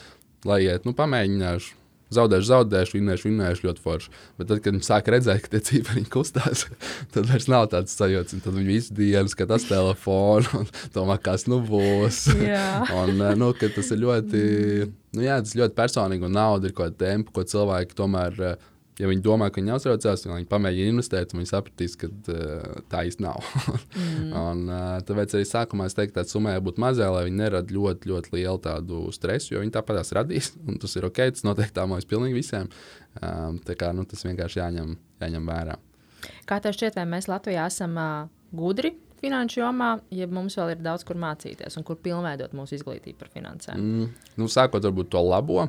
[0.45, 1.78] lai iet, nu, pamēģināšu.
[2.13, 4.13] Zaudēšu, zaudēšu, vinnēšu, vinnēšu ļoti forši.
[4.39, 6.65] Bet tad, kad viņi sāk redzēt, ka tie cipari kustās,
[7.13, 8.39] tad vairs nav tāds sajūta.
[8.45, 12.25] Tad viņi visu dienu skatās telefonu un domā, kas nu būs.
[12.99, 14.41] Un, eh, nu, tas ir ļoti,
[15.17, 18.57] nu, jā, tas ļoti personīgi un nauda ir kaut kāda tempa, ko cilvēki tomēr.
[18.99, 22.79] Ja viņi domā, ka viņi uztraucās, tad viņi pamēģina investēt, un viņi sapratīs, ka uh,
[22.91, 23.39] tā īsti nav.
[23.95, 24.31] mm.
[24.43, 27.75] un, uh, tāpēc arī sākumā es teiktu, ka tā summa jābūt mazai, lai viņi nerada
[27.75, 30.51] ļoti, ļoti lielu tādu stresu, jo viņi tāpat tās radīs.
[30.67, 32.71] Un tas ir ok, tas noteikti tā mums pilnīgi visiem.
[33.23, 35.77] Um, tā kā nu, tas vienkārši jāņem, jāņem vērā.
[36.49, 40.83] Kā tev šķiet, vai mēs Latvijā esam uh, gudri finanšu jomā, ja mums vēl ir
[40.83, 43.79] daudz kur mācīties un kur pilnveidot mūsu izglītību par finansēm?
[43.79, 45.65] Mm, nu, sākot varbūt to labo,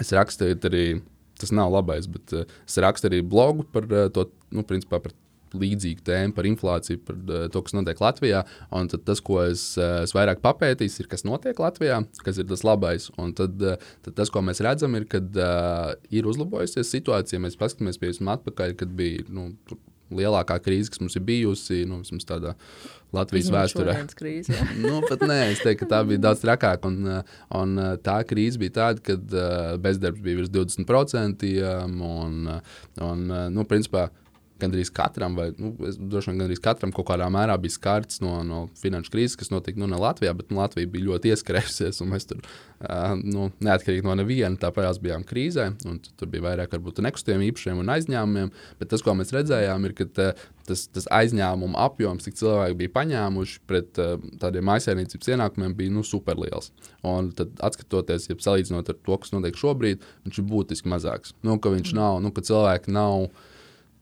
[0.00, 0.84] es rakstīju arī,
[1.40, 5.14] tas nav labais, bet uh, es rakstu arī blogu par uh, to, nu, principā par
[5.56, 8.42] līdzīgu tēmu, par inflāciju, par uh, to, kas notiek Latvijā.
[8.74, 12.64] Un tas, ko es, uh, es vairāk papētīju, ir, kas notiek Latvijā, kas ir tas
[12.66, 13.08] labais.
[13.20, 17.42] Un tad, uh, tad tas, ko mēs redzam, ir, ka uh, ir uzlabojusies situācija.
[17.44, 19.50] Mēs paskatāmies pie jums atpakaļ, kad bija nu,
[20.14, 22.54] lielākā krīze, kas mums ir bijusi, nu, vismaz tādā
[23.14, 23.94] Latvijas vēsturē.
[24.52, 24.68] jā.
[24.84, 26.90] nu, pat nē, es teiktu, ka tā bija daudz trakāka.
[26.90, 27.22] Un,
[27.56, 31.52] un tā krīze bija tāda, kad uh, bezdarbs bija virs 20%.
[31.88, 32.50] Un,
[33.08, 34.08] un nu, principā,
[34.60, 38.64] gandrīz katram, vai nu, droši vien gandrīz katram kaut kādā mērā bija skarts no, no
[38.80, 42.02] finanšu krīzes, kas notika nu, ne Latvijā, bet nu, Latvija bija ļoti ieskrējusies.
[42.02, 45.70] un Mēs tur uh, nu, neatkarīgi no neviena tāpēc bijām krīzē.
[45.86, 48.48] un tu- Tur bija vairāk varbūt nekustamiem īpašumiem un aizņēmumiem.
[48.80, 50.28] Bet tas, ko mēs redzējām, ir, ka tā,
[50.66, 56.02] tas, tas aizņēmumu apjoms, cik cilvēki bija paņēmuši pret uh, tādiem aizsardzības ienākumiem, bija nu,
[56.02, 56.72] superliels.
[57.06, 61.34] Un tad, skatoties, ja salīdzinot ar to, kas notiek šobrīd, viņš ir būtiski mazāks.
[61.46, 63.28] Nu, ka viņš nav, nu, ka cilvēki nav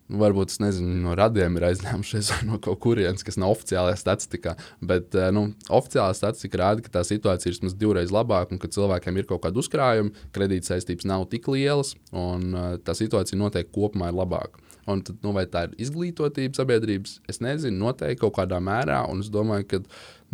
[0.06, 4.54] Varbūt tas nezinu, no radiem ir aizņēmušies vai no kaut kurienes, kas nav oficiālajā statistikā.
[4.78, 8.70] Bet uh, nu, oficiālā statistika rāda, ka tā situācija ir vismaz divreiz labāka un ka
[8.70, 14.12] cilvēkiem ir kaut kāda uzkrājuma, kredītsaistības nav tik lielas un uh, tā situācija noteikti kopumā
[14.12, 14.62] ir labāka.
[14.86, 19.02] Un tad, nu, vai tā ir izglītotība sabiedrības, es nezinu, noteikti kaut kādā mērā.
[19.10, 19.82] Un es domāju, ka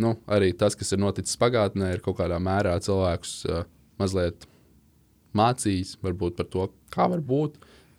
[0.05, 3.65] nu, arī tas, kas ir noticis pagātnē, ir kaut kādā mērā cilvēkus uh,
[3.97, 4.45] mazliet
[5.33, 7.57] mācījis varbūt par to, kā var būt.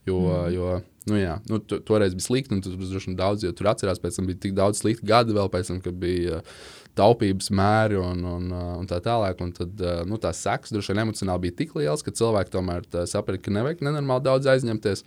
[0.07, 0.53] Jo, mm.
[0.53, 0.69] jo
[1.07, 3.69] nu, jā, nu, to, toreiz bija slikti, un tas bija droši vien daudz, jo tur
[3.71, 6.63] atcerās, pēc tam bija tik daudz slikti gadi vēl pēc tam, kad bija uh,
[6.97, 9.41] taupības mēri un, un, uh, un tā tālāk.
[9.43, 13.41] Un tad nu, tās sekas droši vien emocionāli bija tik lielas, ka cilvēki tomēr saprata,
[13.41, 15.03] ka nevajag nenormāli daudz aizņemties.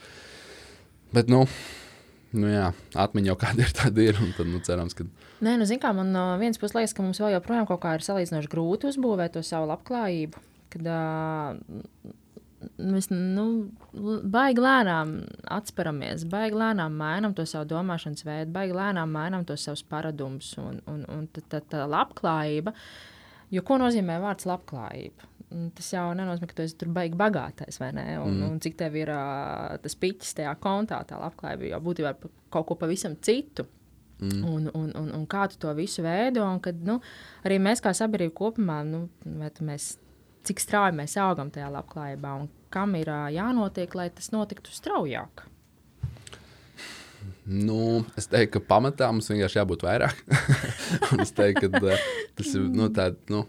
[1.15, 1.45] Bet, nu,
[2.37, 4.21] nu jā, atmiņa jau kāda ir, tāda ir.
[4.39, 5.07] Tad, nu, cerams, ka...
[5.45, 8.07] Nē, nu, kā, man no vienas puses liekas, ka mums vēl joprojām kaut kā ir
[8.07, 10.43] salīdzinoši grūti uzbūvēt to savu labklājību.
[10.75, 12.15] Kad, uh,
[12.79, 13.47] mēs nu,
[14.31, 15.13] baigi lēnām
[15.57, 20.81] atsperamies, baigi lēnām mainām to savu domāšanas veidu, baigi lēnām mainām tos savus paradumus un,
[20.91, 22.75] un, un tā, tā, tā labklājība.
[23.55, 25.31] Jo ko nozīmē vārds labklājība?
[25.77, 28.07] Tas jau nenozīmē, ka tu esi tur baigi bagātais, vai ne?
[28.19, 28.49] Un, mm.
[28.49, 32.17] un cik tev ir uh, tas piķis tajā kontā, tā labklājība, jo būtībā
[32.53, 33.69] kaut ko pavisam citu.
[34.19, 34.43] Mm.
[34.49, 36.99] Un, un, un, un kā tu to visu veido, un kad nu,
[37.47, 39.99] arī mēs kā sabiedrība kopumā, nu, mēs
[40.47, 45.47] cik strauji mēs augam tajā labklājībā un kam ir jānotiek, lai tas notiktu straujāk?
[47.47, 50.19] Nu, es teiktu, ka pamatā mums vienkārši jābūt vairāk.
[51.23, 51.95] es teiktu, ka
[52.39, 53.45] tas, ir, nu, tā, nu,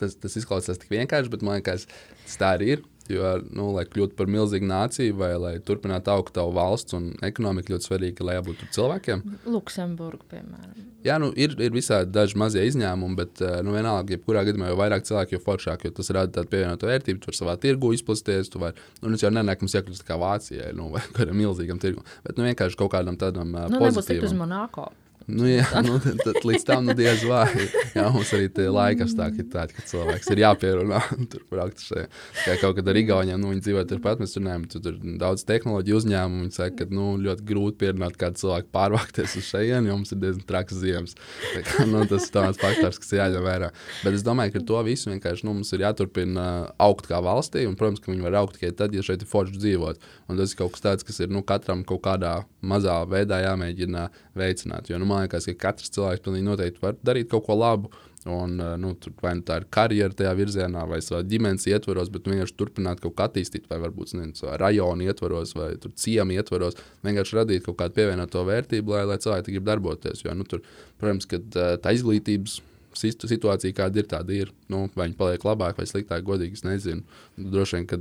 [0.00, 1.86] tas, tas izklausās tik vienkārši, bet man liekas,
[2.26, 2.84] tas tā arī ir.
[3.10, 7.74] Jo, nu, lai kļūtu par milzīgu nāciju, vai lai turpinātu augt tavu valsts un ekonomiku,
[7.74, 9.24] ļoti svarīgi, lai jābūt cilvēkiem.
[9.50, 10.86] Luksemburga, piemēram.
[11.04, 14.78] Jā, nu, ir, ir visādi daži mazie izņēmumi, bet eh, nu, vienalga, jebkurā gadījumā, jo
[14.80, 18.52] vairāk cilvēku, jo foršāk, jo tas rada tādu pievienoto vērtību, tu vari savā tirgu izplatīties.
[18.52, 22.36] Tu vari, nu, jau nenāku mums iekļūt kā Vācijai, nu, vai kādam milzīgam tirgum, bet
[22.36, 24.26] nu, vienkārši kaut kādam tādam uh, nu, pozitīvam.
[24.26, 24.90] Nebūs uz Monako.
[25.30, 27.46] Nu, jā, nu, tad, tad līdz tam nu, diez vai.
[27.94, 31.00] Jā, mums arī tie laika apstākļi ir tādi, ka cilvēks ir jāpierunā.
[31.30, 32.06] Tur praktiski
[32.44, 35.44] kā kaut kad ar Igauniem, nu, viņi dzīvo turpat, mēs runājam, tu, tur ir daudz
[35.48, 36.46] tehnoloģiju uzņēmumu.
[36.46, 40.22] Viņi saka, ka nu, ļoti grūti pierunāt kādu cilvēku pārvākties uz šejienu, jo mums ir
[40.22, 41.16] diezgan traks ziemas.
[41.54, 43.70] Tā kā, nu, tas ir tāds faktors, kas jāņem vērā.
[44.04, 46.46] Bet es domāju, ka to visu vienkārši nu, mums ir jāturpina
[46.80, 47.66] augt kā valstī.
[47.68, 50.08] Un, protams, ka viņi var augt tikai tad, ja šeit ir forši dzīvot.
[50.30, 54.08] Un tas ir kaut kas tāds, kas ir nu, katram kaut kādā mazā veidā jāmēģina
[54.38, 54.90] veicināt.
[54.90, 57.92] Jo, nu, man liekas, ka katrs cilvēks pilnīgi noteikti var darīt kaut ko labu.
[58.28, 62.10] Un, eh, nu, tur, vai nu tā ir karjera tajā virzienā, vai savā ģimenes ietvaros,
[62.12, 66.76] bet vienkārši turpināt kaut kā attīstīt, vai varbūt nezinu, savā rajona ietvaros, vai ciemu ietvaros,
[67.06, 70.20] vienkārši radīt kaut kādu pievienoto vērtību, lai, lai cilvēki grib darboties.
[70.26, 70.60] Jo, nu, tur,
[71.00, 72.60] protams, ka eh, tā izglītības
[72.96, 74.50] situācija, kāda ir, tāda ir.
[74.70, 77.04] Nu, vai viņi paliek labāk vai sliktāk, godīgi es nezinu.
[77.38, 77.98] Droši vien, ka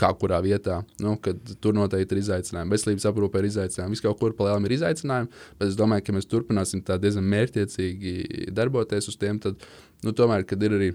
[0.00, 1.16] kā kurā vietā, nu,
[1.60, 2.74] tur noteikti ir izaicinājumi.
[2.74, 5.30] Veselības aprūpe ir izaicinājumi, viss kaut kur palielinām ir izaicinājumi,
[5.60, 9.60] bet es domāju, ka mēs turpināsim tā diezgan mērķiecīgi darboties uz tiem, tad
[10.06, 10.90] nu, tomēr, kad ir arī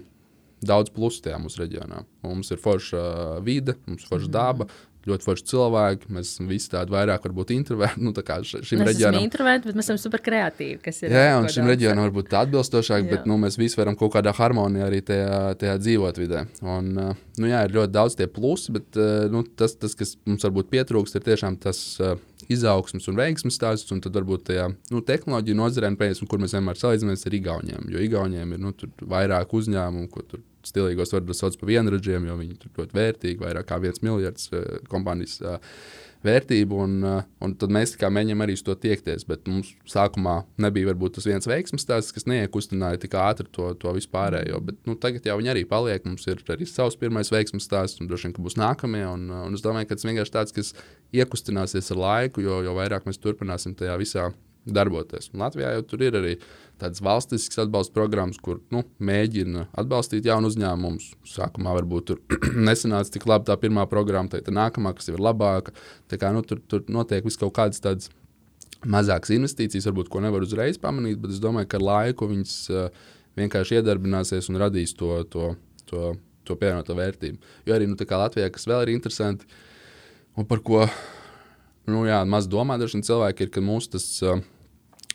[0.66, 2.02] daudz plusu tajā mūsu reģionā.
[2.24, 3.00] Mums ir forša
[3.44, 4.68] vide, mums ir forša daba,
[5.06, 6.10] ļoti forši cilvēki.
[6.16, 8.02] Mēs esam visi tādi vairāk, varbūt introverti.
[8.06, 10.78] Nu, šim mēs reģionam esam introverti, bet mēs esam super kreatīvi.
[11.06, 14.32] Jā, jā, un šim reģionam varbūt tā atbilstošāk, bet nu, mēs visi varam kaut kādā
[14.36, 16.44] harmonijā arī tajā, tajā dzīvot vidē.
[16.62, 18.98] Un, nu, jā, ir ļoti daudz tie plusi, bet
[19.32, 21.82] nu, tas, tas, kas mums varbūt pietrūkst, ir tiešām tas.
[22.52, 25.88] Izaugsmes un veiksmes stāsts, un tad varbūt tajā nu, tehnoloģija nozarē,
[26.30, 27.88] kur mēs vienmēr salīdzinamies ar Igauniem.
[27.90, 28.70] Jo Igauniem ir nu,
[29.02, 33.68] vairāk uzņēmumu, ko tur stilīgos vārdus sauc par vienradžiem, jo viņi ir ļoti vērtīgi, vairāk
[33.70, 35.56] kā viens miljards uh, kompānijas uh,
[36.26, 36.78] vērtību.
[36.86, 39.26] Un, uh, un tad mēs mēģinām arī uz to tiekties.
[39.28, 43.94] Bet mums sākumā nebija varbūt tas viens veiksmīgs stāsts, kas neiekustināja tik ātri to, to
[43.96, 44.60] vispārējo.
[44.66, 46.04] Bet nu, tagad jau viņi arī paliek.
[46.06, 49.04] Mums ir arī savs pirmais veiksmīgs stāsts, un droši vien, ka būs nākamie.
[49.10, 50.74] Un, un es domāju, ka tas vienkārši tāds, kas
[51.16, 54.30] iekustināsies ar laiku, jo, jo vairāk mēs turpināsim tajā visā
[54.66, 55.30] darboties.
[55.32, 56.34] Un Latvijā jau tur ir arī
[56.80, 61.16] tādas valstiskas atbalsta programmas, kur nu, mēģina atbalstīt jaunu uzņēmumu.
[61.30, 62.20] Sākumā varbūt tur
[62.68, 65.74] nesanāca tik labi tā pirmā programma, tad nākamā, kas ir labāka.
[66.10, 68.10] Tā kā, nu, tur, tur notiek vis kaut kādas tādas
[68.86, 73.04] mazākas investīcijas, varbūt ko nevar uzreiz pamanīt, bet es domāju, ka ar laiku viņas uh,
[73.38, 75.54] vienkārši iedarbināsies un radīs to, to,
[75.88, 76.12] to,
[76.46, 77.54] to pievienoto vērtību.
[77.66, 79.48] Jo arī nu, Latvijā, kas vēl ir interesanti
[80.36, 80.84] un par ko
[81.88, 84.10] nu, jā, maz domā daži cilvēki, ir, ka mūsu tas.
[84.26, 84.44] Uh,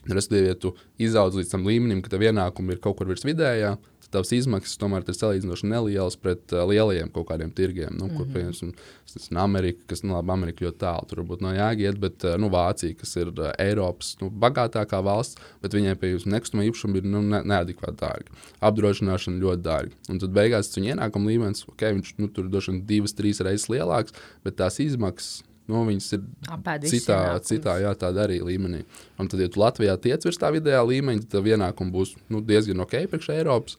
[0.10, 3.76] Respektīvi, ja tu izaudz līdz tam līmenim, ka tev ienākumi ir kaut kur virs vidējā,
[4.02, 7.94] tad tavs izmaksas tomēr ir salīdzinoši nelielas pret uh, lielajiem kaut kādiem tirgiem.
[7.94, 8.18] Nu, mm -hmm.
[8.18, 8.34] Kur, mhm.
[8.34, 12.50] piemēram, Amerika, kas, nu, labi, Amerika ļoti tālu, tur varbūt nav jāiet, bet uh, nu,
[12.50, 17.04] Vācija, kas ir uh, Eiropas nu, bagātākā valsts, bet viņai pie jūsu nekustamā īpašuma ir
[17.04, 18.42] nu, ne, neadekvāti dārgi.
[18.62, 19.94] Apdrošināšana ļoti dārga.
[20.10, 23.70] Un tad beigās viņa ienākuma līmenis, ok, viņš nu, tur droši vien divas, trīs reizes
[23.70, 28.82] lielāks, bet tās izmaksas Nu, viņas ir Apēd citā, citā jā, tādā arī līmenī.
[29.22, 32.84] Un tad, ja tu Latvijā tiec virs tā vidējā līmeņa, tad ienākumi būs nu, diezgan
[32.84, 33.78] ok priekš Eiropas,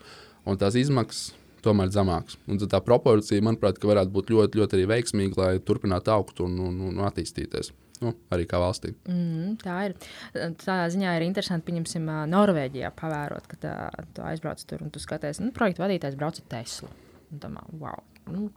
[0.48, 2.38] un tās izmaksas tomēr zemākas.
[2.50, 6.58] Un tad tā proporcija, manuprāt, varētu būt ļoti, ļoti arī veiksmīga, lai turpinātu augt un,
[6.62, 7.72] un, un attīstīties.
[8.02, 8.96] Nu, arī kā valstī.
[9.06, 9.92] Mm, tā ir.
[10.34, 13.74] Tādā ziņā ir interesanti, pieņemsim, Norvēģijā pavērot, ka tā,
[14.16, 16.90] tu aizbrauc tur un tu skaties, nu, projekta vadītājs brauc ar Teslu.
[17.30, 18.02] Un Domā, wow,
[18.34, 18.48] nu,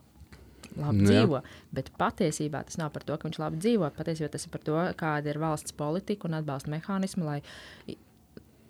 [0.79, 1.23] labi Nu, jā.
[1.23, 1.41] dzīvo.
[1.75, 3.91] Bet patiesībā tas nav par to, ka viņš labi dzīvo.
[3.97, 7.39] Patiesībā tas ir par to, kāda ir valsts politika un atbalsta mehānismi, lai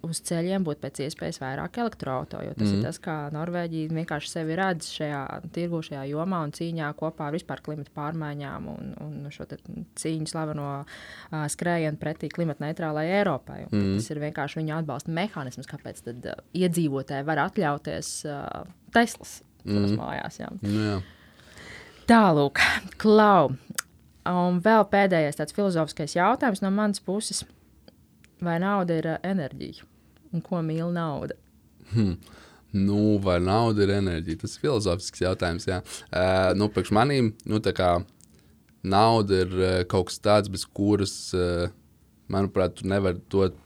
[0.05, 2.55] uz ceļiem būtu pēc iespējas vairāk elektroautorātu.
[2.59, 2.77] Tas mm.
[2.77, 5.21] ir tas, kā Norvēģija vienkārši sevi redz šajā
[5.55, 10.69] tirgu, šajā jomā un cīņā kopā ar vispār klimata pārmaiņām un, un šo cīņu slaveno
[10.83, 13.59] uh, skrējienu pretī klimata neitrālajai Eiropai.
[13.69, 13.97] Un mm.
[13.99, 18.63] Tas ir vienkārši viņu atbalsta mehānisms, kāpēc tad, uh, iedzīvotāji var atļauties uh,
[18.95, 19.91] Teslas mm.
[19.99, 20.41] mājās.
[20.43, 20.53] Jā.
[20.61, 20.97] Nu, jā.
[22.05, 22.59] Tālāk,
[23.01, 23.55] klau.
[24.29, 27.41] Un vēl pēdējais tāds filozofiskais jautājums no manas puses.
[28.45, 29.87] Vai nauda ir ā, enerģija?
[30.29, 31.37] Un ko mīl nauda?
[32.75, 34.41] Nu, vai nauda ir enerģija?
[34.43, 35.65] Tas ir filozofisks jautājums.
[35.69, 35.79] Jā.
[36.11, 37.89] Uh, nu, priekš manīm, nu, tā kā
[38.85, 41.69] nauda ir uh, kaut kas tāds, bez kuras, uh,
[42.29, 43.57] manuprāt, tu nevari dot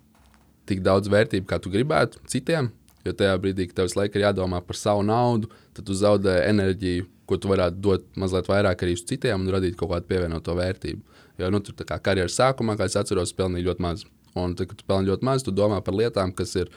[0.70, 2.70] tik daudz vērtību, kā tu gribētu citiem.
[3.04, 6.44] Jo tajā brīdī, kad tev visu laiku ir jādomā par savu naudu, tad tu zaudē
[6.46, 10.55] enerģiju, ko tu varētu dot mazliet vairāk arī uz citiem un radīt kaut kādu pievienoto
[10.57, 11.21] vērtību.
[11.39, 14.03] Jo nu, tur tā kā karjeras sākumā, kā es atceros, pelnīju ļoti maz.
[14.38, 16.69] Un, tad, kad tu pelni ļoti maz, tu domā par lietām, kas ir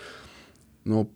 [0.89, 1.09] nu,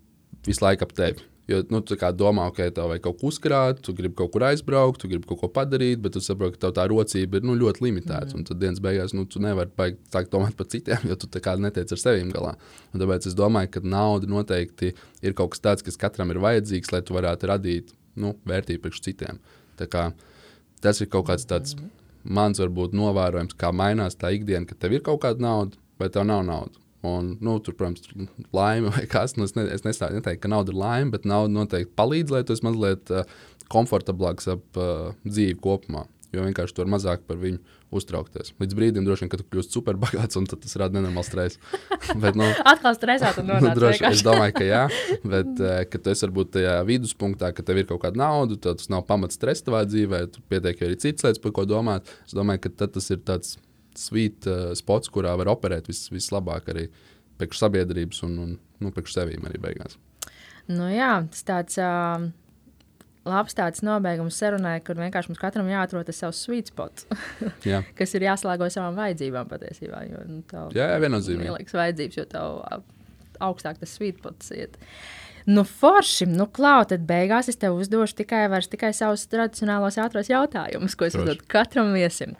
[0.47, 1.25] visu laiku ap tevi.
[1.47, 4.17] Jo nu, tu tā kā domā, ka okay, tev vajag kaut ko uzkrāt, tu gribi
[4.19, 7.39] kaut kur aizbraukt, tu gribi kaut ko padarīt, bet tu saproti, ka tev tā rocība
[7.39, 8.33] ir nu, ļoti limitēta.
[8.33, 8.41] Mm.
[8.41, 11.55] Un tad dienas beigās nu, tu nevari sākt domāt par citiem, jo tu tā kā
[11.63, 12.57] netiec ar sevi galā.
[12.91, 14.91] Un tāpēc es domāju, ka nauda noteikti
[15.23, 19.05] ir kaut kas tāds, kas katram ir vajadzīgs, lai tu varētu radīt nu, vērtību priekš
[19.09, 19.41] citiem.
[19.93, 20.09] Kā,
[20.85, 21.77] tas ir kaut kāds tāds
[22.27, 26.27] mans varbūt novērojums, kā mainās tā ikdiena, kad tev ir kaut kāda nauda, vai tev
[26.29, 26.81] nav naudas.
[27.07, 29.37] Un, nu, tur, protams, tur laime vai kas.
[29.39, 32.43] Nu, es ne, es nesā, neteiktu, ka nauda ir laime, bet nauda noteikti palīdz, lai
[32.47, 33.29] tu esi mazliet uh,
[33.73, 36.07] komfortablāks ap uh, dzīvi kopumā.
[36.37, 37.59] Jo vienkārši tur mazāk par viņu
[37.97, 38.53] uztraukties.
[38.61, 41.61] Līdz brīdim, droši vien, kad tu kļūsi superbagāts, un tas rada nenormālu stresu.
[42.23, 44.21] bet, nu, Atkal stresēt un Nu, nonākt droši, vienkārši.
[44.21, 44.83] es domāju, ka jā,
[45.35, 48.83] bet uh, ka tu esi varbūt tajā viduspunktā, ka tev ir kaut kāda nauda, tad
[48.83, 52.11] tas nav pamats stresa tavā dzīvē, tu pietiek arī citas lietas, par ko domāt.
[52.27, 53.57] Es domāju, ka tas ir tāds
[53.97, 56.89] svīt uh, spots, kurā var operēt vis, vislabāk arī
[57.41, 59.97] priekš sabiedrības un, un nu, priekš sevīm arī beigās.
[60.67, 62.27] Nu, jā, tas tāds uh,
[63.27, 67.07] labs tāds nobeigums sarunai, kur vienkārši mums katram jāatrod savs sweet spots,
[67.67, 70.03] Jā, kas ir jāslēgo savām vajadzībām patiesībā.
[70.09, 70.43] Jo, nu,
[70.77, 71.51] jā, jā viennozīmīgi.
[71.51, 72.61] Lielākas vajadzības, jo tev
[73.47, 74.79] augstāk tas sweet spots iet.
[75.47, 80.31] Nu, forši, nu, klau, tad beigās es tev uzdošu tikai, vairs, tikai savus tradicionālos ātros
[80.33, 82.35] jautājumus, ko es uzdodu katram viesim.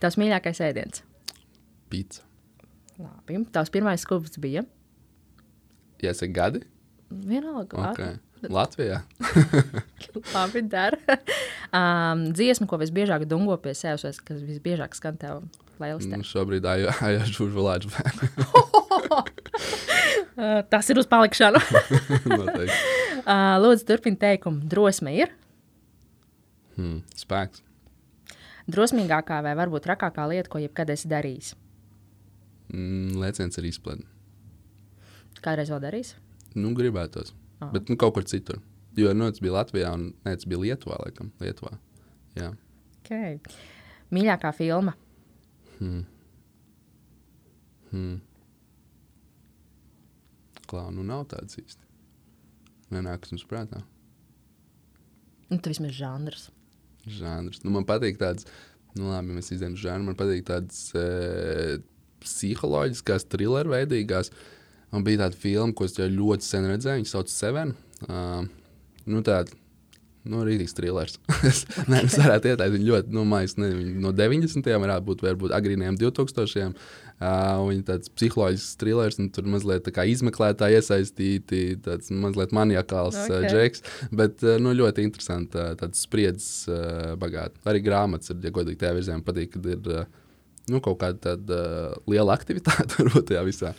[0.00, 1.02] Tavs mīļākais ēdiens.
[1.92, 2.22] Pīcis.
[2.96, 3.42] Labi.
[3.52, 4.64] Tavs pirmais skūpsts bija.
[6.00, 6.62] Ja es gadi,
[7.10, 7.90] Vienalga.
[7.92, 8.16] okay.
[8.42, 9.00] Latvijā.
[10.34, 10.98] Labi, dara.
[11.78, 15.46] um, dziesma, ko visbiežāk dungo pie sevis, kas visbiežāk skan tev
[15.78, 16.20] playlistē.
[16.20, 16.66] Nu, šobrīd
[17.32, 17.92] žūžu lāču.
[20.36, 21.62] Uh, tas ir uz palikšanu.
[23.26, 24.60] Uh, lūdzu, turpini teikumu.
[24.70, 25.32] Drosme ir.
[26.76, 27.00] Hmm.
[27.18, 27.64] Spēks.
[28.70, 31.48] Drosmīgākā vai varbūt trakākā lieta, ko jebkad esi darījis.
[32.70, 34.06] Mm, lēciens ar izplēdi.
[35.42, 36.12] Kādreiz vēl darījis?
[36.54, 37.34] Nu, gribētos.
[37.60, 37.70] Ah.
[37.72, 38.60] Bet nu, kaut kur citur.
[38.96, 41.00] Jo nu, tas bija Latvijā, un ne, tas bija Lietuvā.
[41.04, 41.74] Laikam, Lietuvā.
[42.36, 42.52] Jā.
[43.00, 43.38] Okay.
[44.12, 44.94] Mīļākā filma.
[45.78, 46.04] Hmm.
[47.90, 48.16] Hmm.
[50.66, 51.84] Klā, nu nav tāds īsti.
[52.94, 53.82] Nenākas mums prātā.
[55.50, 56.48] Nu, tas vismaz žanrs.
[57.06, 57.62] Žanrs.
[57.62, 58.48] Nu, man patīk tāds,
[58.98, 61.78] nu labi, mēs izdarām žanru, man patīk tāds e,
[62.24, 64.32] psiholoģiskās, thriller veidīgās.
[64.94, 67.72] Man bija tāda filma, ko es jau ļoti sen redzēju, viņa sauc Seven.
[68.06, 68.44] Uh,
[69.08, 69.54] nu, tāda,
[70.28, 71.18] nu, rītīgs thrillers.
[71.46, 74.70] es, nē, es varētu ieteikt viņu ļoti, nu, mājas, ne, viņa no 90.
[74.84, 76.76] varētu būt, varbūt agrīniem 2000.
[77.16, 83.16] Uh, viņa tāds psiholoģisks thrillers, un tur mazliet tā kā izmeklētāji iesaistīti, tāds mazliet maniakāls
[83.22, 83.30] okay.
[83.30, 83.38] Ok.
[83.38, 83.84] uh, džeks,
[84.20, 87.62] bet uh, nu, ļoti interesanti, uh, tāds spriedzes uh, bagāts.
[87.64, 90.04] Arī grāmatas ir, ja godīgi tajā virzienā patīk, kad ir uh,
[90.68, 93.72] nu, kaut kāda tāda uh, liela aktivitāte varbūt tajā visā.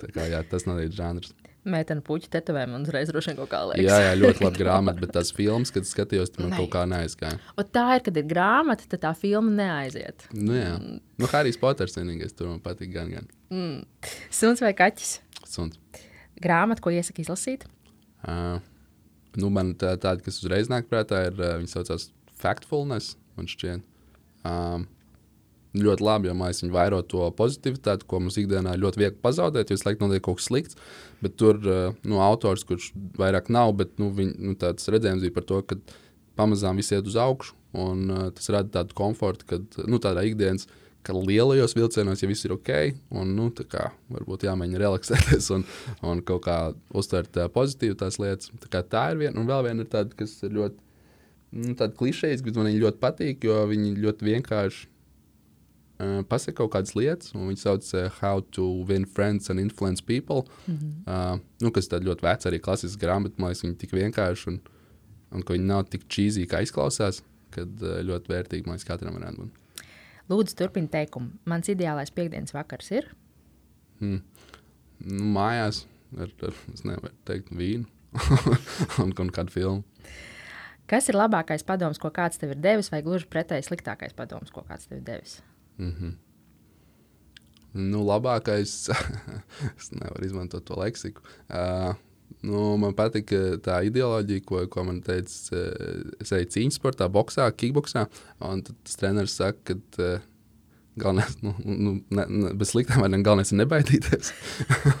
[0.00, 1.32] Tā kā, jā, tas nav īsti žanrs.
[1.70, 3.84] Mētena puķa tetovējuma un uzreiz droši vien kaut kā liekas.
[3.84, 7.36] Jā, jā, ļoti labi grāmata, bet tās filmas, kad skatījos, man kaut kā neaizgāja.
[7.60, 10.24] Un tā ir, kad ir grāmata, tad tā filma neaiziet.
[10.32, 13.28] Nu, jā, nu, Harijs Poters vienīgais tur man patīk gan, gan.
[13.52, 14.08] Mm.
[14.32, 15.18] Suns vai kaķis?
[15.44, 15.76] Suns.
[16.40, 17.66] Grāmata, ko iesaka izlasīt?
[18.24, 18.56] Uh,
[19.36, 22.08] nu, man tā, tāda, kas uzreiz nāk prātā, ir uh, viņa saucās
[22.40, 23.84] Factfulness, man šķiet.
[24.48, 24.88] Um,
[25.76, 29.78] ļoti labi, jo mēs viņu vairo to pozitivitāti, ko mums ikdienā ļoti viegli pazaudēt, jo
[29.78, 30.78] visu laiku notiek kaut kas slikts.
[31.22, 35.46] Bet tur nu, autors, kurš vairāk nav, bet nu, viņ, nu, tāds redzējums bija par
[35.46, 35.78] to, ka
[36.40, 37.56] pamazām viss iet uz augšu.
[37.78, 40.66] Un, uh, tas rada tādu komfortu, ka nu, tādā ikdienas,
[41.06, 42.70] ka lielajos vilcienos jau viss ir ok,
[43.16, 45.64] un nu, kā, varbūt jāmēģina relaksēties un,
[46.10, 46.58] un kaut kā
[46.90, 48.50] uztvert uh, pozitīvi tās lietas.
[48.66, 50.76] Tā, tā ir viena, un vēl viena ir tāda, kas ir ļoti
[51.62, 54.88] nu, klišejas, bet man viņa ļoti patīk, jo viņi ļoti vienkārši
[56.00, 60.02] uh, pasaka kaut kādas lietas, un viņi sauc uh, How to Win Friends and Influence
[60.02, 60.48] People.
[60.66, 60.92] Mm -hmm.
[61.06, 64.60] uh, nu, kas ir ļoti veca, arī klasisks grāmata, man liekas, viņi tik vienkārši un,
[65.30, 67.22] un ka viņi nav tik cheesy, kā izklausās
[67.54, 69.86] kad eh, ļoti vērtīgi man katram varētu būt.
[70.30, 71.34] Lūdzu, turpiniet teikumu.
[71.50, 73.08] Mans ideālais piekdienas vakars ir?
[74.00, 74.20] Hmm.
[75.02, 75.84] Nu, mājās
[76.16, 77.88] ar, ar, es nevaru teikt, vīnu
[79.02, 80.10] un, un kādu filmu.
[80.90, 84.64] Kas ir labākais padoms, ko kāds tev ir devis, vai gluži pretēji sliktākais padoms, ko
[84.66, 85.38] kāds tev ir devis?
[85.78, 86.12] Mm -hmm.
[87.72, 88.90] Nu, labākais,
[89.78, 91.22] es nevaru izmantot to leksiku.
[91.48, 91.94] Uh,
[92.46, 93.32] Nu, man patīk
[93.64, 98.06] tā ideoloģija, ko, ko man teica, eh, es eju cīņas sportā, boxā, kickboxā.
[98.38, 100.22] Tas treneris saka, ka uh,
[101.00, 104.32] galvenais, nu, nu, ne, ne, bez sliktām vārdiem, galvenais ir nebaidīties.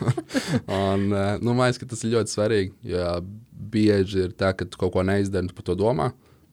[0.82, 3.06] un, uh, nu, man liekas, ka tas ir ļoti svarīgi, jo
[3.72, 6.10] bieži ir tā, ka tu kaut ko neizdari, tu par to domā.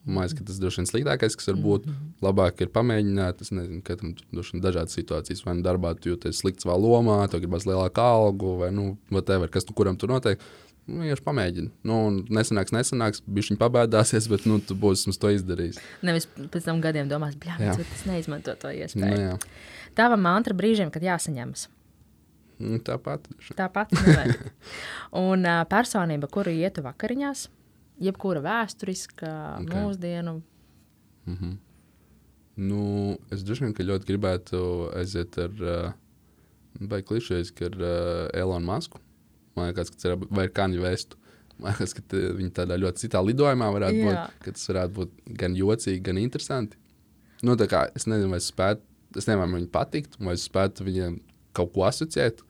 [0.08, 1.86] Man liekas, ka tas droši vien sliktākais, kas var būt.
[1.86, 2.12] Mm -hmm.
[2.24, 6.40] Labāk ir pamēģināt, es nezinu, katram droši vien dažādas situācijas, vai nu darbā tu jūties
[6.40, 10.40] slikts savā lomā, tu gribas lielāku algu, vai nu, whatever, kas tu kuram tur notiek.
[10.88, 11.70] Nu, vienkārši pamēģini.
[11.84, 15.76] Nu, nesanāks, nesanāks, viņš viņa pabēdāsies, bet nu, tu būsi to izdarījis.
[16.02, 19.34] Nevis pēc tam gadiem domās, bļāvis, tas neizmanto to iespēju.
[19.34, 19.36] Nu,
[19.94, 21.68] Tava mantra brīžiem, kad jāsaņemas.
[22.58, 23.28] Nu, tāpat.
[23.58, 23.92] Tāpat.
[25.28, 27.48] un uh, personība, kuru ietu vakariņās,
[28.02, 29.30] jebkura vēsturiska,
[29.62, 29.82] okay.
[29.82, 30.38] mūsdienu.
[31.28, 31.56] Mm -hmm.
[32.68, 32.82] nu,
[33.30, 34.60] es droši vien ļoti gribētu
[34.96, 35.92] aiziet ar, uh,
[36.80, 39.00] vai klišejas, ar uh, Elonu Masku.
[39.56, 41.16] Man liekas, ka tas ir Kanye West.
[41.58, 44.26] Man liekas, ka viņi tādā ļoti citā lidojumā varētu Jā.
[44.44, 44.52] būt.
[44.54, 46.76] Tas varētu būt gan jocīgi, gan interesanti.
[47.42, 48.82] Nu, kā, es nezinu, vai es spētu,
[49.16, 51.20] es nezinu, vai viņiem patikt, vai es spētu viņiem
[51.52, 52.42] kaut ko asociēt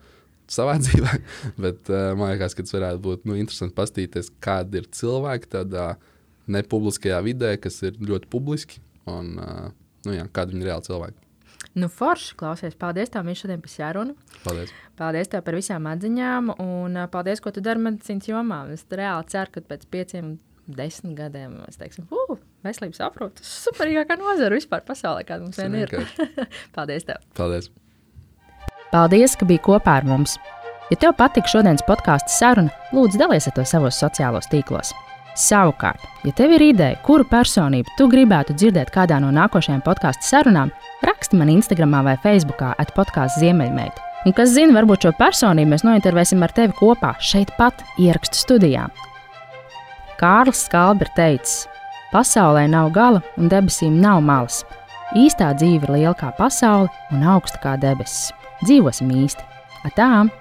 [0.52, 1.14] savā dzīvē.
[1.60, 5.92] Bet uh, man liekas, ka tas varētu būt nu, interesanti paskatīties, kādi ir cilvēki tādā
[6.48, 9.70] nepubliskajā vidē, kas ir ļoti publiski un uh,
[10.06, 11.24] nu, jā, kādi viņi ir reāli cilvēki.
[11.78, 12.74] Nu, forši, klausies.
[12.78, 14.14] Paldies, tev, Mīša, šodien par sarunu.
[14.42, 14.72] Paldies.
[14.98, 18.62] Paldies tev par visām atziņām, un paldies, ko tu dari medicīnas jomā.
[18.74, 20.36] Es reāli ceru, ka pēc pieciem,
[20.68, 25.60] desmit gadiem mēs teiksim, uh, veselības aprūpe, tas ir superīgākā nozara vispār pasaulē, kāda mums
[25.60, 25.94] vien ir.
[26.76, 27.22] paldies tev.
[27.38, 27.70] Paldies.
[28.92, 30.38] Paldies, ka biji kopā ar mums.
[30.88, 34.94] Ja tev patika šodienas podkāstu saruna, lūdzu, dalies ar to savos sociālos tīklos.
[35.38, 40.72] Savukārt, ja tev ir ideja, kuru personību tu gribētu dzirdēt kādā no nākošajām podkāstu sarunām,
[41.04, 44.06] raksti man Instagram vai Facebook atpodkāstu Ziemeļmeita.
[44.26, 48.88] Un kas zina, varbūt šo personību mēs nointervēsim ar tevi kopā šeit pat ierakstu studijā.
[50.18, 51.70] Kārlis Skalbers teica,
[52.10, 54.64] pasaulē nav gala un debesīm nav malas.
[55.16, 58.32] Īstā dzīve ir liela kā pasaule un augsta kā debesis.
[58.64, 59.44] Dzīvosim īsti!
[59.86, 60.32] Atām!